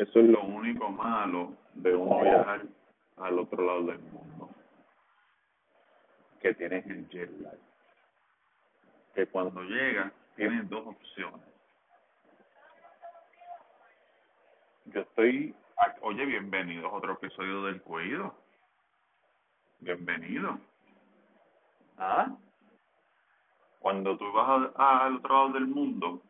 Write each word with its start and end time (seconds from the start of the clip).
Eso 0.00 0.18
es 0.18 0.30
lo 0.30 0.42
único 0.44 0.88
malo 0.88 1.52
de 1.74 1.94
uno 1.94 2.22
viajar 2.22 2.62
al 3.18 3.38
otro 3.38 3.62
lado 3.62 3.82
del 3.82 3.98
mundo. 3.98 4.48
Que 6.40 6.54
tienes 6.54 6.86
el 6.86 7.06
jet 7.10 7.30
lag. 7.38 7.58
Que 9.14 9.26
cuando 9.26 9.62
llegas 9.62 10.10
tienes 10.36 10.66
dos 10.70 10.86
opciones. 10.86 11.46
Yo 14.86 15.02
estoy... 15.02 15.54
Oye, 16.00 16.24
bienvenidos 16.24 16.90
a 16.90 16.96
otro 16.96 17.12
episodio 17.12 17.64
del 17.64 17.82
Cuido. 17.82 18.34
Bienvenido. 19.80 20.58
¿Ah? 21.98 22.34
Cuando 23.80 24.16
tú 24.16 24.32
vas 24.32 24.70
al 24.76 25.16
otro 25.16 25.34
lado 25.34 25.52
del 25.52 25.66
mundo, 25.66 26.22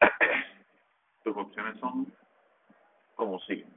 tus 1.22 1.36
opciones 1.36 1.78
son 1.78 2.12
como 3.14 3.38
siguen. 3.40 3.72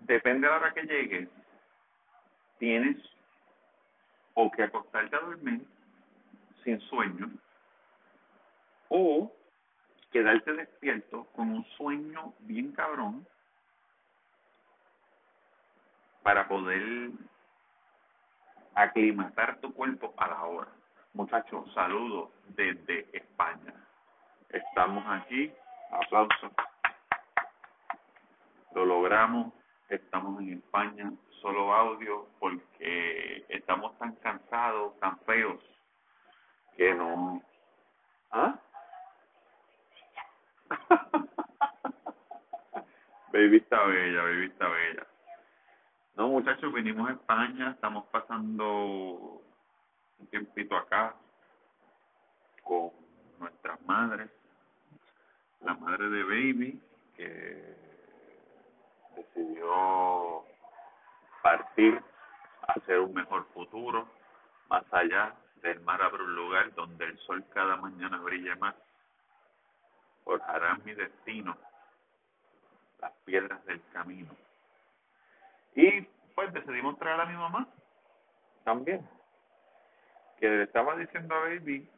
Depende 0.00 0.46
de 0.46 0.52
la 0.52 0.58
hora 0.58 0.74
que 0.74 0.82
llegues, 0.82 1.28
tienes 2.58 2.96
o 4.34 4.50
que 4.50 4.62
acostarte 4.62 5.16
a 5.16 5.20
dormir 5.20 5.66
sin 6.62 6.80
sueño 6.82 7.30
o 8.88 9.32
quedarte 10.12 10.52
despierto 10.52 11.24
con 11.34 11.50
un 11.50 11.64
sueño 11.76 12.34
bien 12.40 12.72
cabrón 12.72 13.26
para 16.22 16.46
poder 16.48 17.10
aclimatar 18.74 19.60
tu 19.60 19.72
cuerpo 19.72 20.14
a 20.16 20.28
la 20.28 20.44
hora. 20.44 20.72
Muchachos, 21.14 21.72
saludos 21.72 22.30
desde 22.48 23.08
España. 23.16 23.85
Estamos 24.56 25.04
aquí, 25.06 25.52
aplausos. 25.90 26.50
Lo 28.74 28.86
logramos, 28.86 29.52
estamos 29.90 30.40
en 30.40 30.54
España, 30.54 31.12
solo 31.42 31.74
audio 31.74 32.26
porque 32.38 33.44
estamos 33.50 33.98
tan 33.98 34.14
cansados, 34.16 34.98
tan 34.98 35.18
feos, 35.20 35.60
que 36.74 36.94
no... 36.94 37.42
¿Ah? 38.30 38.58
baby 43.32 43.58
está 43.58 43.84
bella, 43.84 44.22
baby 44.22 44.46
está 44.46 44.68
bella. 44.68 45.06
No, 46.14 46.28
muchachos, 46.28 46.72
vinimos 46.72 47.10
a 47.10 47.12
España, 47.12 47.72
estamos 47.72 48.06
pasando 48.06 49.42
un 50.18 50.26
tiempito 50.30 50.74
acá 50.78 51.14
con 52.62 52.90
nuestras 53.38 53.78
madres, 53.82 54.30
madre 55.86 56.08
de 56.08 56.22
Baby, 56.24 56.82
que 57.16 57.76
decidió 59.14 60.44
partir 61.42 62.02
hacia 62.66 63.00
un 63.00 63.14
mejor 63.14 63.46
futuro, 63.54 64.08
más 64.68 64.82
allá 64.92 65.32
del 65.62 65.78
mar 65.82 66.02
abre 66.02 66.24
un 66.24 66.34
lugar 66.34 66.74
donde 66.74 67.04
el 67.04 67.16
sol 67.20 67.44
cada 67.54 67.76
mañana 67.76 68.18
brilla 68.18 68.56
más, 68.56 68.74
forjará 70.24 70.74
mi 70.84 70.92
destino, 70.92 71.56
las 72.98 73.12
piedras 73.24 73.64
del 73.66 73.80
camino. 73.92 74.34
Y 75.76 76.00
pues 76.34 76.52
decidimos 76.52 76.98
traer 76.98 77.20
a 77.20 77.26
mi 77.26 77.36
mamá 77.36 77.68
también 78.64 79.08
que 80.40 80.48
le 80.48 80.64
estaba 80.64 80.96
diciendo 80.96 81.32
a 81.36 81.40
Baby 81.42 81.88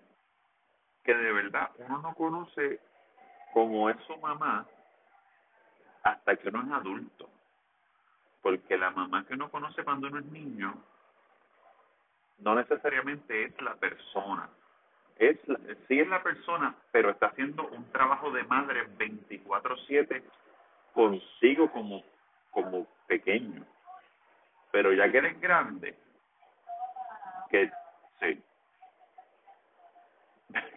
que 1.05 1.15
de 1.15 1.33
verdad 1.33 1.71
uno 1.79 2.03
no 2.03 2.15
conoce 2.15 2.81
cómo 3.53 3.91
es 3.91 3.97
su 4.07 4.17
mamá 4.19 4.67
hasta 6.03 6.37
que 6.37 6.49
uno 6.49 6.63
es 6.63 6.73
adulto. 6.73 7.29
Porque 8.43 8.79
la 8.79 8.91
mamá 8.91 9.27
que 9.27 9.35
uno 9.35 9.51
conoce 9.51 9.85
cuando 9.85 10.09
uno 10.09 10.21
es 10.21 10.27
niño 10.27 10.75
no 12.39 12.55
necesariamente 12.55 13.45
es 13.45 13.61
la 13.61 13.75
persona. 13.75 14.49
Es 15.17 15.37
sí 15.89 15.99
es 15.99 16.09
la 16.09 16.23
persona, 16.23 16.75
pero 16.93 17.11
está 17.11 17.27
haciendo 17.27 17.67
un 17.67 17.91
trabajo 17.91 18.31
de 18.31 18.45
madre 18.45 18.87
24/7 18.97 20.23
consigo 20.95 21.71
como 21.73 22.05
como 22.51 22.87
pequeño. 23.07 23.65
Pero 24.71 24.93
ya 24.93 25.11
que 25.11 25.19
eres 25.19 25.41
grande, 25.41 25.99
que 27.51 27.71
Sí. 28.21 28.43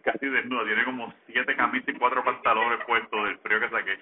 Casi 0.03 0.25
desnudo, 0.25 0.65
tiene 0.65 0.83
como 0.83 1.13
siete 1.27 1.55
camisas 1.55 1.89
y 1.89 1.99
cuatro 1.99 2.23
pantalones 2.23 2.83
puestos 2.85 3.23
del 3.23 3.37
frío 3.39 3.59
que 3.59 3.69
saqué. 3.69 3.99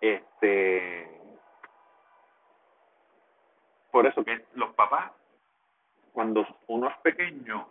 Este. 0.00 1.20
Por 3.90 4.06
eso 4.06 4.24
que 4.24 4.44
los 4.54 4.74
papás, 4.74 5.12
cuando 6.12 6.46
uno 6.66 6.88
es 6.88 6.96
pequeño, 6.98 7.68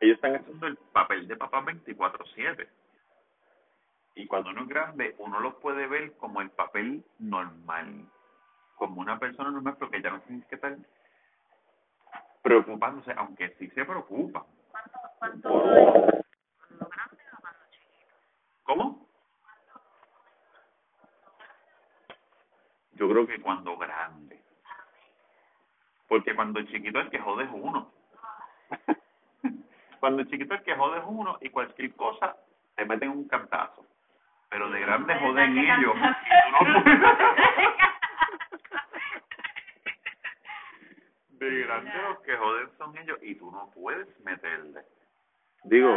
ellos 0.00 0.16
están 0.16 0.36
haciendo 0.36 0.66
el 0.66 0.76
papel 0.92 1.26
de 1.28 1.36
papá 1.36 1.62
24-7. 1.62 2.68
Y 4.16 4.26
cuando 4.26 4.50
uno 4.50 4.62
es 4.62 4.68
grande, 4.68 5.14
uno 5.18 5.40
los 5.40 5.54
puede 5.56 5.86
ver 5.86 6.16
como 6.16 6.40
el 6.40 6.50
papel 6.50 7.04
normal. 7.18 8.06
Como 8.76 9.00
una 9.00 9.18
persona 9.18 9.50
normal, 9.50 9.76
porque 9.78 10.02
ya 10.02 10.10
no 10.10 10.20
tienes 10.22 10.46
que 10.46 10.56
estar 10.56 10.76
preocupándose, 12.44 13.12
aunque 13.16 13.56
sí 13.58 13.68
se 13.70 13.84
preocupa. 13.86 14.44
¿Cuánto, 14.70 14.98
cuánto 15.18 16.86
grande 16.90 17.22
o 17.32 17.40
cuando 17.40 17.64
chiquito? 17.70 18.14
¿Cómo? 18.64 19.08
Yo 22.92 23.08
creo 23.08 23.26
que 23.26 23.40
cuando 23.40 23.78
grande. 23.78 24.42
Porque 26.06 26.34
cuando 26.34 26.62
chiquito 26.64 27.00
el 27.00 27.08
que 27.08 27.18
jode 27.18 27.44
es 27.44 27.50
uno. 27.50 27.90
cuando 30.00 30.22
chiquito 30.24 30.54
el 30.54 30.62
que 30.64 30.76
jode 30.76 30.98
es 30.98 31.04
uno 31.06 31.38
y 31.40 31.48
cualquier 31.48 31.96
cosa 31.96 32.36
te 32.76 32.84
meten 32.84 33.08
un 33.08 33.26
cantazo. 33.26 33.86
Pero 34.50 34.68
de 34.68 34.80
grande 34.80 35.14
joden 35.14 35.56
ellos. 35.56 35.96
grande 41.82 42.08
los 42.08 42.18
que 42.20 42.36
joden 42.36 42.70
son 42.78 42.96
ellos 42.98 43.18
y 43.22 43.34
tú 43.36 43.50
no 43.50 43.70
puedes 43.74 44.08
meterle. 44.20 44.82
Digo, 45.64 45.96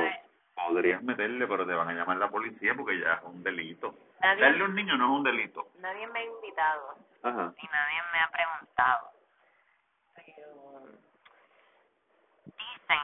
podrías 0.56 1.02
meterle, 1.04 1.48
pero 1.48 1.66
te 1.66 1.74
van 1.74 1.90
a 1.90 1.94
llamar 1.94 2.18
la 2.18 2.30
policía 2.30 2.74
porque 2.76 3.00
ya 3.00 3.14
es 3.16 3.24
un 3.24 3.44
delito. 3.44 3.94
Darle 4.20 4.62
a 4.62 4.66
un 4.66 4.76
niño 4.76 4.98
no 4.98 5.06
es 5.06 5.12
un 5.20 5.24
delito. 5.24 5.68
Nadie 5.80 6.08
me 6.08 6.20
ha 6.20 6.26
invitado 6.26 6.96
Ajá. 7.24 7.54
y 7.58 7.68
nadie 7.68 8.02
me 8.14 8.20
ha 8.20 8.32
preguntado. 8.32 9.12
Pero 10.16 10.88
dicen 12.46 13.04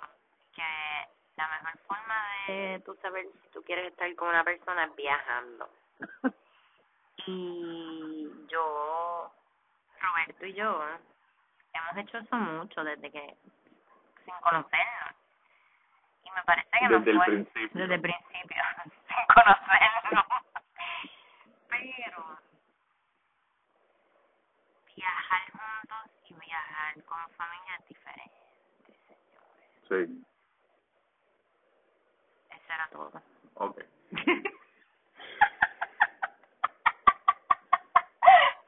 que 0.56 1.08
la 1.38 1.48
mejor 1.48 1.78
forma 1.88 2.16
de 2.48 2.82
tú 2.86 2.96
saber 3.02 3.26
si 3.44 3.50
tú 3.50 3.64
quieres 3.64 3.92
estar 3.92 4.14
con 4.16 4.30
una 4.30 4.44
persona 4.44 4.86
es 4.86 4.96
viajando. 4.96 5.70
y 7.28 8.30
yo, 8.48 9.32
Roberto 10.02 10.46
y 10.46 10.54
yo, 10.54 10.82
hemos 11.94 11.98
hecho 11.98 12.18
eso 12.18 12.36
mucho 12.36 12.84
desde 12.84 13.12
que, 13.12 13.36
sin 14.26 14.34
conocernos. 14.42 15.16
Y 16.24 16.31
me 16.31 16.44
parece 16.44 16.70
que 16.80 16.88
Desde 16.88 17.12
el 17.12 17.18
fue 17.18 17.26
principio. 17.26 17.70
desde 17.81 17.96
el 17.96 18.02
principio, 18.02 18.64
sin 19.08 19.26
conocernos. 19.36 20.26
Pero 21.70 22.40
viajar 24.96 25.42
juntos 25.52 26.12
y 26.30 26.34
viajar 26.36 27.04
con 27.04 27.30
familia 27.31 27.76
es 27.80 27.88
diferente, 27.88 29.00
señores. 29.08 30.18
Sí, 30.18 30.25
Eso 32.50 32.74
era 32.74 32.90
todo. 32.90 33.22
ok. 33.56 33.81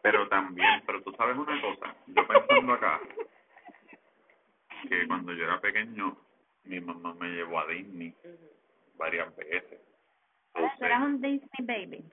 Pero 0.05 0.27
también, 0.29 0.83
pero 0.85 1.01
tú 1.01 1.11
sabes 1.13 1.35
una 1.35 1.59
cosa, 1.61 1.95
yo 2.05 2.27
pensando 2.27 2.73
acá, 2.73 2.99
que 4.87 5.07
cuando 5.07 5.33
yo 5.33 5.45
era 5.45 5.59
pequeño, 5.59 6.15
mi 6.65 6.79
mamá 6.79 7.15
me 7.15 7.27
llevó 7.29 7.59
a 7.59 7.65
Disney 7.65 8.15
varias 8.97 9.35
veces. 9.35 9.79
¿Tú 10.53 10.85
eras 10.85 11.01
un 11.01 11.19
Disney 11.19 11.49
baby? 11.63 12.05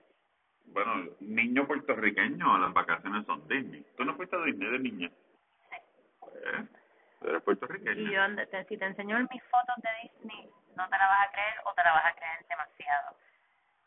Bueno, 0.65 1.07
niño 1.19 1.67
puertorriqueño, 1.67 2.57
las 2.57 2.73
vacaciones 2.73 3.27
son 3.27 3.47
Disney. 3.47 3.85
¿Tú 3.95 4.05
no 4.05 4.15
fuiste 4.15 4.35
a 4.37 4.43
Disney 4.43 4.71
de 4.71 4.79
niña? 4.79 5.11
Pues, 6.19 6.33
tú 7.19 7.27
eres 7.27 7.43
puertorriqueño. 7.43 8.01
Y 8.09 8.11
yo, 8.11 8.47
te- 8.49 8.65
si 8.65 8.75
te 8.77 8.85
enseño 8.85 9.19
mis 9.29 9.43
fotos 9.43 9.75
de 9.83 9.89
Disney, 10.01 10.49
no 10.75 10.89
te 10.89 10.97
la 10.97 11.07
vas 11.07 11.27
a 11.27 11.31
creer 11.31 11.53
o 11.65 11.73
te 11.75 11.83
la 11.83 11.91
vas 11.93 12.05
a 12.05 12.13
creer 12.15 12.43
demasiado. 12.49 13.15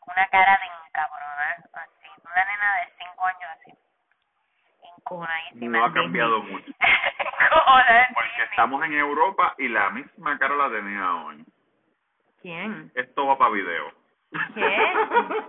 Una 0.07 0.25
cara 0.29 0.57
de 0.61 0.87
encabronar, 0.87 1.57
así. 1.73 2.07
Una 2.23 2.45
nena 2.45 2.75
de 2.79 2.93
cinco 3.03 3.25
años 3.25 3.49
así. 3.59 3.73
No 5.09 5.85
ha 5.85 5.93
cambiado 5.93 6.43
mucho. 6.43 6.71
Porque 8.13 8.43
estamos 8.49 8.83
en 8.85 8.93
Europa 8.93 9.55
y 9.57 9.67
la 9.67 9.89
misma 9.91 10.37
cara 10.37 10.55
la 10.55 10.69
tenía 10.69 11.15
hoy. 11.15 11.45
¿Quién? 12.41 12.91
Esto 12.95 13.25
va 13.25 13.37
para 13.37 13.51
video. 13.51 13.91
¿Qué? 14.53 14.93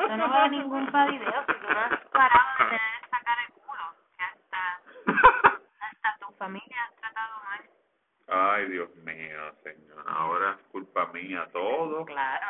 Yo 0.00 0.16
no 0.16 0.32
veo 0.32 0.49
ningún 0.49 0.87
pa 0.90 1.06
video, 1.06 1.44
si 1.46 1.52
tú 1.52 1.72
no 1.72 1.81
has 1.81 2.00
parado 2.10 2.49
de 2.58 2.64
tener 2.64 2.81
esa 3.05 3.20
cara 3.25 3.43
de 3.43 3.52
culo, 3.55 3.94
que 4.16 4.22
hasta, 4.22 4.81
hasta 5.81 6.26
tu 6.26 6.32
familia 6.34 6.76
has 6.84 6.94
tratado 6.96 7.34
mal. 7.44 7.61
Ay, 8.28 8.66
Dios 8.69 8.94
mío, 8.96 9.52
señor. 9.64 10.04
Ahora 10.08 10.52
es 10.52 10.66
culpa 10.70 11.06
mía 11.12 11.49
todo. 11.52 12.04
Claro. 12.04 12.46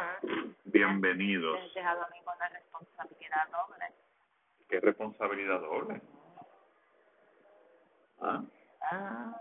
Bienvenidos. 0.64 1.58
Me 1.58 1.66
has 1.66 1.74
dejado 1.74 2.04
a 2.04 2.08
mí 2.10 2.18
con 2.24 2.38
la 2.38 2.48
responsabilidad 2.48 3.48
doble. 3.50 3.86
¿Qué 4.68 4.80
responsabilidad 4.80 5.60
doble? 5.60 6.02
¿Ah? 8.20 8.42
Ah. 8.90 9.40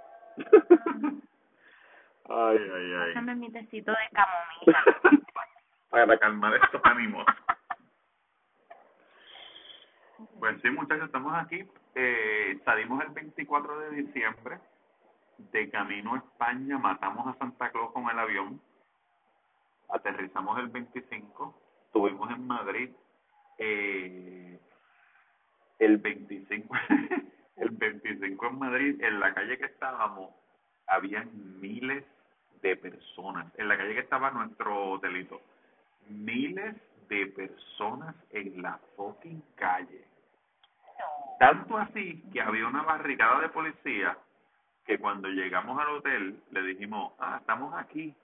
Ay, 2.29 2.57
ay, 2.57 2.93
ay. 2.93 3.13
Pásame 3.13 3.35
mi 3.35 3.51
tecito 3.51 3.91
de 3.91 4.09
camomila. 4.11 5.23
Para 5.89 6.17
calmar 6.17 6.53
estos 6.55 6.81
ánimos. 6.83 7.25
Pues 10.39 10.61
sí, 10.61 10.69
muchachos, 10.69 11.05
estamos 11.05 11.33
aquí. 11.35 11.65
Eh, 11.95 12.59
salimos 12.65 13.03
el 13.03 13.11
24 13.11 13.79
de 13.79 13.89
diciembre. 14.03 14.59
De 15.37 15.69
camino 15.69 16.15
a 16.15 16.17
España, 16.17 16.77
matamos 16.77 17.27
a 17.27 17.37
Santa 17.37 17.71
Claus 17.71 17.91
con 17.93 18.09
el 18.09 18.19
avión. 18.19 18.59
Aterrizamos 19.89 20.59
el 20.59 20.67
25. 20.67 21.61
Estuvimos 21.85 22.29
en 22.31 22.45
Madrid. 22.45 22.89
Eh, 23.57 24.59
el 25.79 25.97
25, 25.97 26.75
el 27.57 27.69
25 27.71 28.47
en 28.47 28.59
Madrid, 28.59 29.03
en 29.03 29.19
la 29.19 29.33
calle 29.33 29.57
que 29.57 29.65
estábamos, 29.65 30.31
habían 30.87 31.29
miles 31.59 32.03
de 32.61 32.75
personas. 32.75 33.51
En 33.57 33.67
la 33.67 33.77
calle 33.77 33.95
que 33.95 34.01
estaba 34.01 34.31
nuestro 34.31 34.91
hotelito, 34.91 35.41
miles 36.09 36.75
de 37.09 37.27
personas 37.27 38.15
en 38.31 38.61
la 38.61 38.79
fucking 38.95 39.43
calle. 39.55 40.05
Tanto 41.39 41.77
así 41.77 42.23
que 42.31 42.41
había 42.41 42.67
una 42.67 42.83
barricada 42.83 43.41
de 43.41 43.49
policía 43.49 44.17
que 44.85 44.97
cuando 44.97 45.27
llegamos 45.27 45.79
al 45.79 45.95
hotel 45.95 46.41
le 46.51 46.61
dijimos, 46.63 47.13
ah, 47.19 47.37
estamos 47.39 47.73
aquí. 47.75 48.15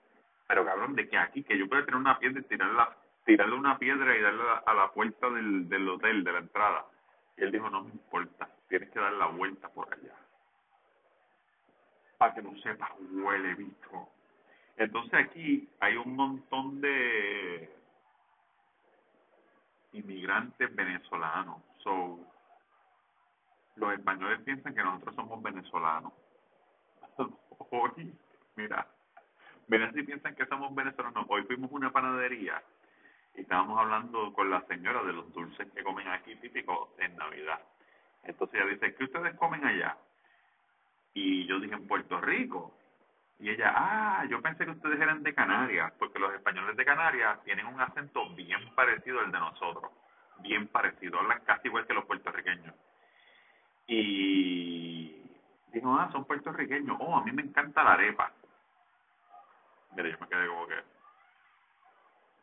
Pero 0.46 0.64
cabrón, 0.64 0.94
de 0.94 1.08
que 1.08 1.16
aquí, 1.16 1.42
que 1.42 1.56
yo 1.56 1.68
puedo 1.68 1.84
tener 1.84 2.00
una 2.00 2.18
piedra 2.18 2.40
y 2.40 2.44
tirarla, 2.44 2.96
tirarle 3.24 3.54
una 3.54 3.78
piedra 3.78 4.16
y 4.16 4.20
darle 4.20 4.42
a 4.42 4.46
la, 4.46 4.62
a 4.66 4.74
la 4.74 4.92
puerta 4.92 5.30
del, 5.30 5.68
del 5.68 5.88
hotel, 5.88 6.24
de 6.24 6.32
la 6.32 6.38
entrada. 6.38 6.84
Y 7.36 7.44
él 7.44 7.52
dijo, 7.52 7.70
no 7.70 7.82
me 7.82 7.90
importa, 7.90 8.48
tienes 8.74 8.90
que 8.90 8.98
dar 8.98 9.12
la 9.12 9.26
vuelta 9.26 9.68
por 9.68 9.86
allá. 9.94 10.16
Para 12.18 12.34
que 12.34 12.42
no 12.42 12.58
sepas, 12.58 12.90
huele 13.12 13.54
bicho. 13.54 14.08
Entonces 14.76 15.14
aquí 15.14 15.68
hay 15.78 15.96
un 15.96 16.16
montón 16.16 16.80
de 16.80 17.72
inmigrantes 19.92 20.74
venezolanos. 20.74 21.62
So, 21.84 22.18
los 23.76 23.92
españoles 23.92 24.40
piensan 24.40 24.74
que 24.74 24.82
nosotros 24.82 25.14
somos 25.14 25.40
venezolanos. 25.40 26.12
Hoy, 27.70 28.12
mira, 28.56 28.88
mira 29.68 29.92
si 29.92 30.02
piensan 30.02 30.34
que 30.34 30.46
somos 30.46 30.74
venezolanos. 30.74 31.26
Hoy 31.28 31.44
fuimos 31.44 31.70
a 31.70 31.74
una 31.76 31.92
panadería 31.92 32.60
y 33.36 33.42
estábamos 33.42 33.78
hablando 33.78 34.32
con 34.32 34.50
la 34.50 34.62
señora 34.66 35.04
de 35.04 35.12
los 35.12 35.32
dulces 35.32 35.70
que 35.72 35.84
comen 35.84 36.08
aquí 36.08 36.34
típicos 36.34 36.88
en 36.98 37.14
Navidad. 37.14 37.60
Entonces 38.24 38.60
ella 38.60 38.70
dice, 38.70 38.94
¿qué 38.94 39.04
ustedes 39.04 39.34
comen 39.36 39.64
allá? 39.64 39.96
Y 41.12 41.46
yo 41.46 41.60
dije, 41.60 41.74
en 41.74 41.86
Puerto 41.86 42.20
Rico. 42.20 42.76
Y 43.38 43.50
ella, 43.50 43.72
ah, 43.76 44.24
yo 44.28 44.40
pensé 44.40 44.64
que 44.64 44.70
ustedes 44.70 45.00
eran 45.00 45.22
de 45.22 45.34
Canarias, 45.34 45.92
porque 45.98 46.18
los 46.18 46.32
españoles 46.34 46.76
de 46.76 46.84
Canarias 46.84 47.42
tienen 47.44 47.66
un 47.66 47.80
acento 47.80 48.28
bien 48.34 48.74
parecido 48.74 49.20
al 49.20 49.32
de 49.32 49.38
nosotros, 49.38 49.90
bien 50.38 50.68
parecido, 50.68 51.18
hablan 51.18 51.40
casi 51.44 51.68
igual 51.68 51.86
que 51.86 51.94
los 51.94 52.04
puertorriqueños. 52.04 52.74
Y 53.86 55.20
dijo, 55.72 55.94
ah, 55.98 56.08
son 56.12 56.24
puertorriqueños, 56.24 56.96
oh, 57.00 57.16
a 57.16 57.24
mí 57.24 57.32
me 57.32 57.42
encanta 57.42 57.82
la 57.82 57.94
arepa. 57.94 58.32
Mira, 59.96 60.08
yo 60.08 60.18
me 60.20 60.28
quedé 60.28 60.46
como 60.46 60.66
que, 60.66 60.82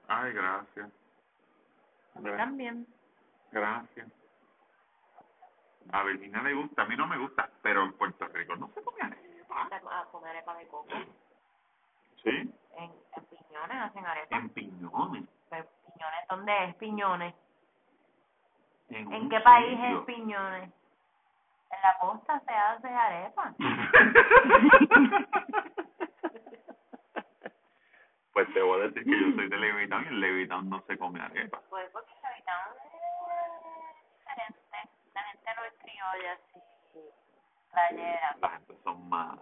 ay, 0.07 0.33
gracias. 0.33 0.91
A 2.15 2.19
mí 2.19 2.29
también. 2.37 2.85
Gracias. 3.51 4.20
A 5.91 6.03
Virginia 6.03 6.41
le 6.41 6.53
gusta, 6.53 6.83
a 6.83 6.85
mí 6.85 6.95
no 6.95 7.07
me 7.07 7.17
gusta, 7.17 7.49
pero 7.61 7.83
en 7.83 7.91
Puerto 7.93 8.25
Rico 8.27 8.55
no 8.55 8.69
se 8.73 8.81
come 8.83 9.01
arepa. 9.01 9.67
A 9.71 10.05
comer 10.05 10.29
arepa 10.31 10.55
de 10.55 10.67
coco. 10.67 10.87
¿Sí? 12.23 12.29
En, 12.29 12.53
en 13.15 13.25
Piñones 13.25 13.81
hacen 13.81 14.05
arepa. 14.05 14.37
En 14.37 14.49
Piñones. 14.49 15.27
Pero 15.49 15.65
Piñones, 15.85 16.27
¿dónde 16.29 16.63
es 16.65 16.75
Piñones? 16.75 17.33
En, 18.89 19.11
¿En 19.11 19.23
un 19.23 19.29
qué 19.29 19.39
país 19.41 19.79
es 19.81 19.99
Piñones? 20.05 20.69
En 21.71 21.81
la 21.81 21.97
costa 21.99 22.39
se 22.45 22.53
hace 22.53 22.87
arepa. 22.87 23.53
pues 28.33 28.53
te 28.53 28.61
voy 28.61 28.81
a 28.81 28.83
decir 28.87 29.03
que 29.03 29.11
yo 29.11 29.31
soy 29.35 29.47
de 29.47 29.57
Levitown 29.57 30.03
y 30.03 30.07
en 30.07 30.19
Levitown 30.19 30.69
no 30.69 30.81
se 30.81 30.97
come 30.97 31.21
arepa. 31.21 31.61
Pues 31.69 31.89
porque 31.91 32.11
la 32.21 32.27
habitación 32.29 32.75
es 32.75 32.91
diferente. 34.17 34.59
La 35.13 35.23
gente 35.23 35.49
no 36.01 36.13
es 36.13 36.19
criolla, 36.19 36.33
así, 36.33 36.99
playera. 37.71 38.35
La 38.41 38.49
gente 38.49 38.77
son 38.83 39.09
más, 39.09 39.39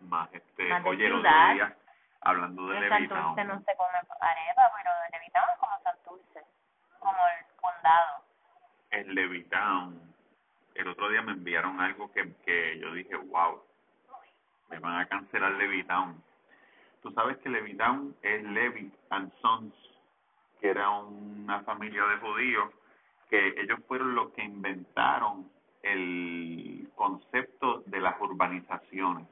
más 0.00 0.32
este, 0.32 0.68
Más 0.68 0.84
de 0.84 0.96
día, 0.96 1.76
hablando 2.22 2.66
de 2.68 2.76
En 2.76 2.82
Levitown, 2.82 3.36
Santurce 3.36 3.44
no 3.44 3.60
se 3.60 3.76
come 3.76 3.98
arepa, 4.20 4.72
pero 4.76 4.90
Levitown 5.12 5.50
es 5.50 5.58
como 5.58 5.80
Santurce, 5.82 6.44
como 6.98 7.18
el 7.38 7.56
condado. 7.56 8.24
en 8.90 9.14
Levitown, 9.14 10.14
el 10.74 10.88
otro 10.88 11.08
día 11.08 11.22
me 11.22 11.32
enviaron 11.32 11.80
algo 11.80 12.10
que, 12.12 12.34
que 12.44 12.78
yo 12.78 12.92
dije, 12.92 13.16
wow, 13.16 13.62
me 14.68 14.78
van 14.78 15.00
a 15.00 15.06
cancelar 15.08 15.52
Levitown. 15.52 16.22
Tú 17.02 17.10
sabes 17.12 17.38
que 17.38 17.48
Levitown 17.48 18.14
es 18.22 18.42
Levitt 18.44 18.94
and 19.08 19.32
Sons, 19.40 19.74
que 20.60 20.68
era 20.70 20.90
una 20.90 21.62
familia 21.62 22.04
de 22.04 22.16
judíos, 22.18 22.70
que 23.30 23.54
ellos 23.60 23.78
fueron 23.88 24.14
los 24.14 24.30
que 24.32 24.42
inventaron 24.42 25.48
el 25.82 26.90
concepto 26.96 27.82
de 27.86 28.00
las 28.00 28.20
urbanizaciones, 28.20 29.26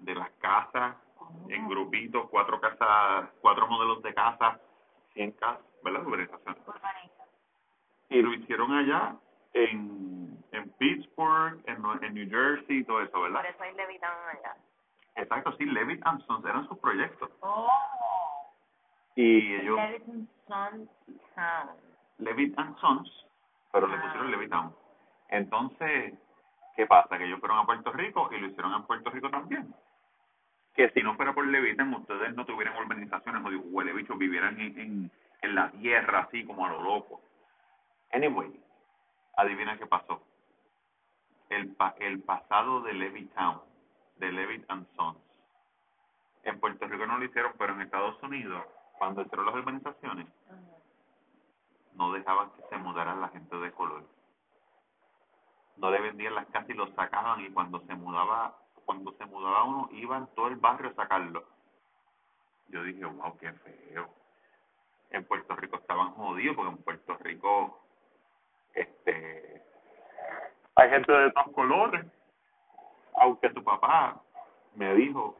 de 0.00 0.14
las 0.14 0.30
casas 0.40 0.96
en 1.48 1.68
grupitos, 1.68 2.28
cuatro 2.30 2.60
casas, 2.60 3.28
cuatro 3.40 3.66
modelos 3.68 4.02
de 4.02 4.14
casas, 4.14 4.58
cien 5.12 5.32
casas, 5.32 5.64
¿verdad? 5.84 6.06
Urbanizaciones 6.06 6.62
Urbaniza. 6.66 7.24
y 8.08 8.22
lo 8.22 8.32
hicieron 8.34 8.72
allá 8.72 9.16
en, 9.52 10.42
en 10.52 10.70
Pittsburgh, 10.78 11.60
en, 11.66 11.82
New 12.14 12.28
Jersey 12.30 12.78
y 12.78 12.84
todo 12.84 13.02
eso, 13.02 13.12
Por 13.12 13.22
¿verdad? 13.32 13.44
eso 13.48 13.62
hay 13.62 13.74
Levitown 13.74 14.12
allá. 14.38 14.56
Exacto, 15.16 15.52
sí, 15.56 15.64
Levitt 15.66 16.00
and 16.06 16.24
Sons 16.26 16.44
eran 16.44 16.66
sus 16.68 16.78
proyectos. 16.78 17.28
Oh, 17.40 17.68
Y 19.16 19.54
ellos, 19.56 19.78
Town. 20.46 20.88
Levitt 22.18 22.58
and 22.58 22.76
Sons, 22.78 23.26
pero 23.72 23.86
le 23.86 23.96
Ah. 23.96 24.02
pusieron 24.02 24.30
Levittown. 24.30 24.74
Entonces, 25.28 26.14
¿qué 26.76 26.86
pasa? 26.86 27.18
Que 27.18 27.24
ellos 27.24 27.40
fueron 27.40 27.58
a 27.58 27.66
Puerto 27.66 27.92
Rico 27.92 28.28
y 28.32 28.38
lo 28.38 28.46
hicieron 28.48 28.72
en 28.74 28.82
Puerto 28.84 29.10
Rico 29.10 29.30
también. 29.30 29.74
Que 30.74 30.90
si 30.90 31.02
no 31.02 31.14
fuera 31.16 31.32
por 31.34 31.46
Levittown, 31.46 31.92
ustedes 31.94 32.34
no 32.34 32.44
tuvieran 32.44 32.76
urbanizaciones 32.76 33.44
o 33.44 33.50
digo, 33.50 33.62
huele 33.66 33.92
bicho, 33.92 34.16
vivieran 34.16 34.58
en, 34.60 34.78
en, 34.78 35.10
en 35.42 35.54
la 35.54 35.70
tierra 35.72 36.20
así 36.20 36.44
como 36.44 36.66
a 36.66 36.70
lo 36.70 36.82
loco. 36.82 37.20
Anyway, 38.12 38.58
adivina 39.36 39.76
qué 39.76 39.86
pasó. 39.86 40.22
El, 41.50 41.74
pa 41.74 41.94
el 41.98 42.20
pasado 42.22 42.80
de 42.82 42.92
Levittown, 42.94 43.60
de 44.16 44.32
Levitt 44.32 44.64
and 44.68 44.86
Sons. 44.96 45.18
En 46.44 46.60
Puerto 46.60 46.86
Rico 46.86 47.06
no 47.06 47.18
lo 47.18 47.24
hicieron, 47.24 47.52
pero 47.58 47.72
en 47.74 47.82
Estados 47.82 48.22
Unidos, 48.22 48.64
cuando 48.98 49.22
hicieron 49.22 49.46
las 49.46 49.54
urbanizaciones, 49.56 50.26
no 51.98 52.12
dejaban 52.12 52.50
que 52.52 52.62
se 52.70 52.76
mudara 52.78 53.14
la 53.16 53.28
gente 53.28 53.56
de 53.56 53.72
color. 53.72 54.04
No 55.76 55.90
le 55.90 56.00
vendían 56.00 56.34
las 56.34 56.46
casas 56.46 56.70
y 56.70 56.74
los 56.74 56.90
sacaban 56.94 57.40
y 57.44 57.50
cuando 57.50 57.80
se 57.86 57.94
mudaba, 57.94 58.56
cuando 58.86 59.12
se 59.12 59.26
mudaba 59.26 59.64
uno, 59.64 59.88
iban 59.92 60.28
todo 60.34 60.46
el 60.46 60.56
barrio 60.56 60.90
a 60.90 60.94
sacarlo. 60.94 61.44
Yo 62.68 62.84
dije, 62.84 63.04
wow, 63.04 63.36
qué 63.38 63.52
feo. 63.52 64.08
En 65.10 65.24
Puerto 65.24 65.56
Rico 65.56 65.76
estaban 65.76 66.12
jodidos 66.12 66.54
porque 66.54 66.70
en 66.70 66.82
Puerto 66.82 67.16
Rico, 67.18 67.80
este, 68.74 69.62
hay 70.76 70.90
gente 70.90 71.12
de 71.12 71.32
todos 71.32 71.52
colores. 71.52 72.06
Aunque 73.20 73.52
su 73.52 73.64
papá 73.64 74.22
me 74.76 74.94
dijo 74.94 75.36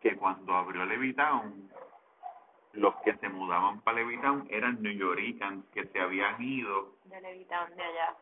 que 0.00 0.16
cuando 0.16 0.54
abrió 0.54 0.86
Levitown, 0.86 1.70
los 2.72 2.94
que 3.02 3.16
se 3.16 3.28
mudaban 3.28 3.80
para 3.80 3.98
Levitown 3.98 4.46
eran 4.50 4.80
New 4.82 4.92
Yorkers 4.92 5.64
que 5.72 5.86
se 5.86 6.00
habían 6.00 6.40
ido, 6.42 6.94
De 7.04 7.20
Levitown 7.20 7.74
de 7.76 7.82
allá. 7.82 8.16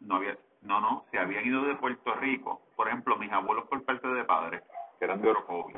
no 0.00 0.16
había, 0.16 0.36
no, 0.62 0.80
no, 0.80 1.04
se 1.10 1.18
habían 1.18 1.46
ido 1.46 1.62
de 1.64 1.76
Puerto 1.76 2.14
Rico. 2.14 2.62
Por 2.76 2.88
ejemplo, 2.88 3.16
mis 3.16 3.32
abuelos 3.32 3.66
por 3.68 3.84
parte 3.84 4.08
de 4.08 4.24
padre, 4.24 4.62
que 4.98 5.04
eran 5.04 5.22
de 5.22 5.28
Orocovi, 5.30 5.74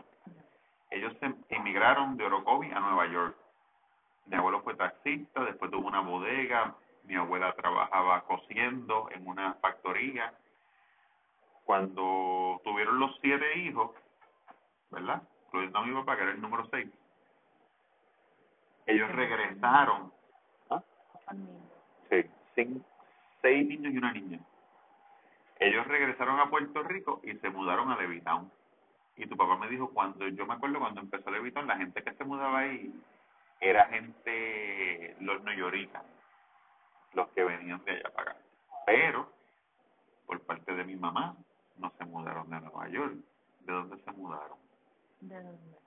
ellos 0.90 1.12
ellos 1.12 1.16
se 1.18 1.54
emigraron 1.54 2.16
de 2.16 2.24
Orocovi 2.24 2.70
a 2.70 2.80
Nueva 2.80 3.06
York. 3.06 3.36
Mi 4.26 4.36
abuelo 4.36 4.62
fue 4.62 4.74
taxista, 4.74 5.44
después 5.44 5.70
tuvo 5.70 5.88
una 5.88 6.00
bodega, 6.00 6.74
mi 7.04 7.16
abuela 7.16 7.54
trabajaba 7.54 8.22
cosiendo 8.24 9.08
en 9.10 9.26
una 9.26 9.54
factoría. 9.54 10.32
Cuando 11.64 12.60
tuvieron 12.64 12.98
los 12.98 13.18
siete 13.20 13.58
hijos, 13.58 13.90
¿verdad? 14.90 15.22
Incluyendo 15.46 15.78
a 15.78 15.82
mi 15.84 15.94
papá, 15.94 16.16
que 16.16 16.22
era 16.22 16.32
el 16.32 16.40
número 16.40 16.66
seis, 16.70 16.88
ellos 18.86 19.10
regresaron. 19.12 20.12
¿Ah? 20.70 20.82
Sí, 22.10 22.24
seis 23.42 23.66
niños 23.66 23.92
y 23.92 23.98
una 23.98 24.12
niña. 24.12 24.40
Ellos 25.60 25.86
regresaron 25.86 26.40
a 26.40 26.50
Puerto 26.50 26.82
Rico 26.82 27.20
y 27.22 27.34
se 27.34 27.50
mudaron 27.50 27.90
a 27.90 27.96
Levitown. 27.96 28.50
Y 29.16 29.26
tu 29.26 29.36
papá 29.36 29.56
me 29.56 29.68
dijo, 29.68 29.90
cuando 29.90 30.26
yo 30.28 30.46
me 30.46 30.54
acuerdo 30.54 30.80
cuando 30.80 31.00
empezó 31.00 31.30
Levitown, 31.30 31.66
la 31.66 31.76
gente 31.76 32.02
que 32.02 32.14
se 32.14 32.24
mudaba 32.24 32.60
ahí 32.60 32.92
era 33.60 33.86
gente, 33.86 35.16
los 35.20 35.42
neoyoritas, 35.44 36.02
los 37.12 37.28
que 37.28 37.44
venían 37.44 37.82
de 37.84 37.92
allá 37.92 38.10
para 38.10 38.32
acá. 38.32 38.40
Pero, 38.86 39.32
por 40.26 40.40
parte 40.40 40.74
de 40.74 40.84
mi 40.84 40.96
mamá, 40.96 41.36
no 41.78 41.92
se 41.96 42.04
mudaron 42.04 42.50
de 42.50 42.60
Nueva 42.60 42.88
York. 42.88 43.14
¿De 43.60 43.72
dónde 43.72 43.96
se 44.02 44.12
mudaron? 44.12 44.58
¿De 45.20 45.42
dónde? 45.42 45.83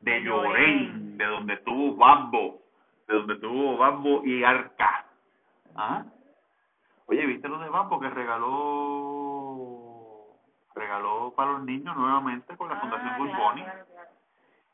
De 0.00 0.20
Llorén, 0.20 1.18
de 1.18 1.24
donde 1.26 1.54
estuvo 1.54 1.96
Bambo, 1.96 2.62
de 3.06 3.14
donde 3.14 3.34
estuvo 3.34 3.76
Bambo 3.76 4.24
y 4.24 4.44
Arca. 4.44 5.06
¿Ah? 5.74 6.04
Oye, 7.06 7.26
¿viste 7.26 7.48
lo 7.48 7.58
de 7.58 7.68
Bambo 7.68 7.98
que 8.00 8.10
regaló 8.10 9.58
regaló 10.74 11.32
para 11.34 11.52
los 11.52 11.64
niños 11.64 11.96
nuevamente 11.96 12.56
con 12.56 12.68
la 12.68 12.76
Ah, 12.76 12.80
Fundación 12.80 13.14
claro, 13.16 13.86
claro. 13.86 14.10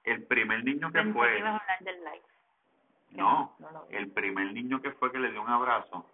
El 0.04 0.22
primer 0.24 0.64
niño 0.64 0.88
que 0.88 0.98
Pensé 0.98 1.12
fue, 1.14 1.28
que 1.28 1.84
del 1.84 2.00
no, 3.12 3.54
el 3.90 4.10
primer 4.10 4.52
niño 4.52 4.82
que 4.82 4.90
fue 4.92 5.10
que 5.12 5.18
le 5.18 5.30
dio 5.30 5.40
un 5.40 5.48
abrazo, 5.48 6.04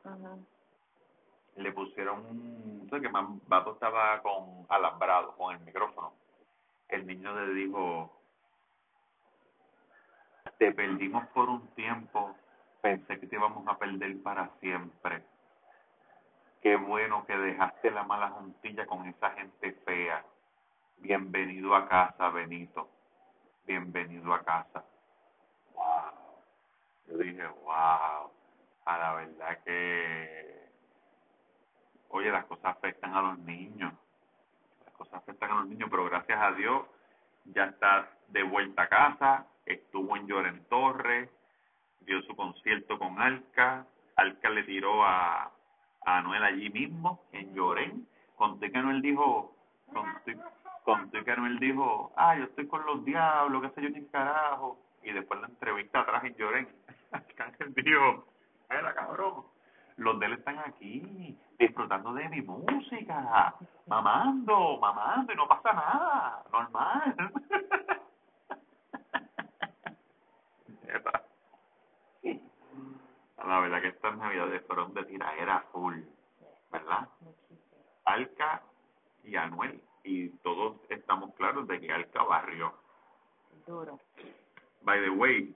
le 1.56 1.72
pusieron 1.72 2.24
un, 2.26 2.88
sé 2.90 3.00
que 3.00 3.10
Bato 3.48 3.72
estaba 3.72 4.20
con 4.22 4.66
el 5.52 5.60
micrófono. 5.60 6.12
El 6.88 7.06
niño 7.06 7.34
le 7.34 7.54
dijo, 7.54 8.12
te 10.60 10.72
perdimos 10.72 11.26
por 11.28 11.48
un 11.48 11.66
tiempo, 11.68 12.36
pensé 12.82 13.18
que 13.18 13.26
te 13.26 13.36
íbamos 13.36 13.66
a 13.66 13.78
perder 13.78 14.22
para 14.22 14.50
siempre. 14.60 15.22
Qué 16.60 16.76
bueno 16.76 17.24
que 17.24 17.34
dejaste 17.34 17.90
la 17.90 18.02
mala 18.02 18.28
juntilla 18.28 18.84
con 18.84 19.06
esa 19.06 19.30
gente 19.30 19.72
fea. 19.86 20.22
Bienvenido 20.98 21.74
a 21.74 21.88
casa, 21.88 22.28
Benito. 22.28 22.90
Bienvenido 23.66 24.34
a 24.34 24.44
casa. 24.44 24.84
Wow. 25.72 26.12
Yo 27.08 27.16
dije, 27.16 27.46
wow. 27.64 28.30
A 28.84 28.98
la 28.98 29.14
verdad 29.14 29.58
que, 29.64 30.68
oye, 32.10 32.30
las 32.30 32.44
cosas 32.44 32.76
afectan 32.76 33.14
a 33.14 33.22
los 33.22 33.38
niños. 33.38 33.94
Las 34.84 34.94
cosas 34.94 35.14
afectan 35.14 35.52
a 35.52 35.54
los 35.60 35.68
niños, 35.68 35.88
pero 35.90 36.04
gracias 36.04 36.38
a 36.38 36.52
Dios 36.52 36.84
ya 37.46 37.64
está 37.64 38.10
de 38.28 38.42
vuelta 38.42 38.82
a 38.82 38.88
casa. 38.90 39.46
Estuvo 39.70 40.16
en 40.16 40.26
Lloren 40.26 40.64
Torres, 40.68 41.30
dio 42.00 42.20
su 42.22 42.34
concierto 42.34 42.98
con 42.98 43.20
Alca. 43.20 43.86
Alca 44.16 44.50
le 44.50 44.64
tiró 44.64 45.04
a, 45.04 45.44
a 45.44 46.18
Anuel 46.18 46.42
allí 46.42 46.70
mismo, 46.70 47.22
en 47.32 47.54
Llorén. 47.54 48.06
Conté 48.34 48.72
que 48.72 48.78
Anuel 48.78 49.00
dijo, 49.00 49.54
conté, 49.92 50.36
conté 50.84 51.24
que 51.24 51.30
Anuel 51.30 51.60
dijo, 51.60 52.12
ah, 52.16 52.36
yo 52.36 52.44
estoy 52.44 52.66
con 52.66 52.84
los 52.84 53.04
diablos, 53.04 53.62
qué 53.62 53.70
sé 53.70 53.82
yo, 53.82 53.90
ni 53.90 54.04
carajo. 54.06 54.76
Y 55.04 55.12
después 55.12 55.40
la 55.40 55.46
entrevista 55.46 56.00
atrás 56.00 56.24
en 56.24 56.34
Llorén, 56.34 56.68
Arcángel 57.12 57.72
dijo, 57.76 58.26
mira 58.68 58.92
cabrón, 58.94 59.44
los 59.98 60.18
de 60.18 60.26
él 60.26 60.32
están 60.32 60.58
aquí, 60.58 61.38
disfrutando 61.58 62.12
de 62.14 62.28
mi 62.28 62.42
música, 62.42 63.54
mamando, 63.86 64.78
mamando, 64.78 65.32
y 65.32 65.36
no 65.36 65.46
pasa 65.46 65.72
nada, 65.72 66.42
normal. 66.50 67.14
La 73.47 73.61
verdad 73.61 73.80
que 73.80 73.88
estas 73.88 74.16
navidades 74.16 74.64
fueron 74.66 74.92
de 74.94 75.04
tiraera 75.04 75.64
full, 75.73 75.97
¿verdad? 76.70 77.09
Alca 78.04 78.62
y 79.25 79.37
Anuel, 79.37 79.80
y 80.04 80.28
todos 80.38 80.76
estamos 80.88 81.35
claros 81.35 81.66
de 81.68 81.80
que 81.80 81.92
Alca 81.92 82.23
barrió. 82.23 82.75
Duro. 83.66 83.99
By 84.82 85.00
the 85.02 85.11
way, 85.11 85.54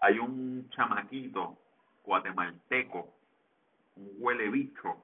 hay 0.00 0.18
un 0.18 0.68
chamaquito 0.70 1.58
guatemalteco, 2.04 3.12
un 3.96 4.10
huele 4.18 4.48
bicho, 4.48 5.02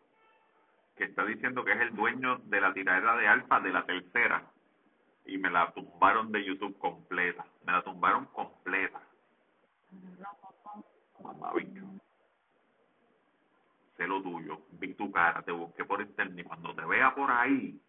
que 0.97 1.05
está 1.05 1.25
diciendo 1.25 1.65
que 1.65 1.73
es 1.73 1.81
el 1.81 1.95
dueño 1.95 2.39
de 2.45 2.61
la 2.61 2.73
tiradera 2.73 3.17
de 3.17 3.29
Alfa 3.29 3.61
de 3.61 3.73
la 3.73 3.85
tercera. 3.85 4.45
Y 5.25 5.39
me 5.39 5.51
la 5.51 5.73
tumbaron 5.73 6.33
de 6.33 6.45
YouTube 6.45 6.77
completa. 6.79 7.47
Me 7.65 7.73
la 7.73 7.83
tumbaron 7.83 8.27
completa. 8.27 9.01
Mamá 11.23 11.53
bicho. 11.55 11.92
Sé 14.03 14.09
lo 14.09 14.21
tuyo. 14.21 14.63
Vi 14.73 14.95
tu 14.95 15.13
cara, 15.13 15.43
te 15.43 15.53
busqué 15.53 15.85
por 15.85 16.01
internet. 16.01 16.45
Cuando 16.45 16.75
te 16.75 16.85
vea 16.85 17.15
por 17.15 17.31
ahí, 17.31 17.81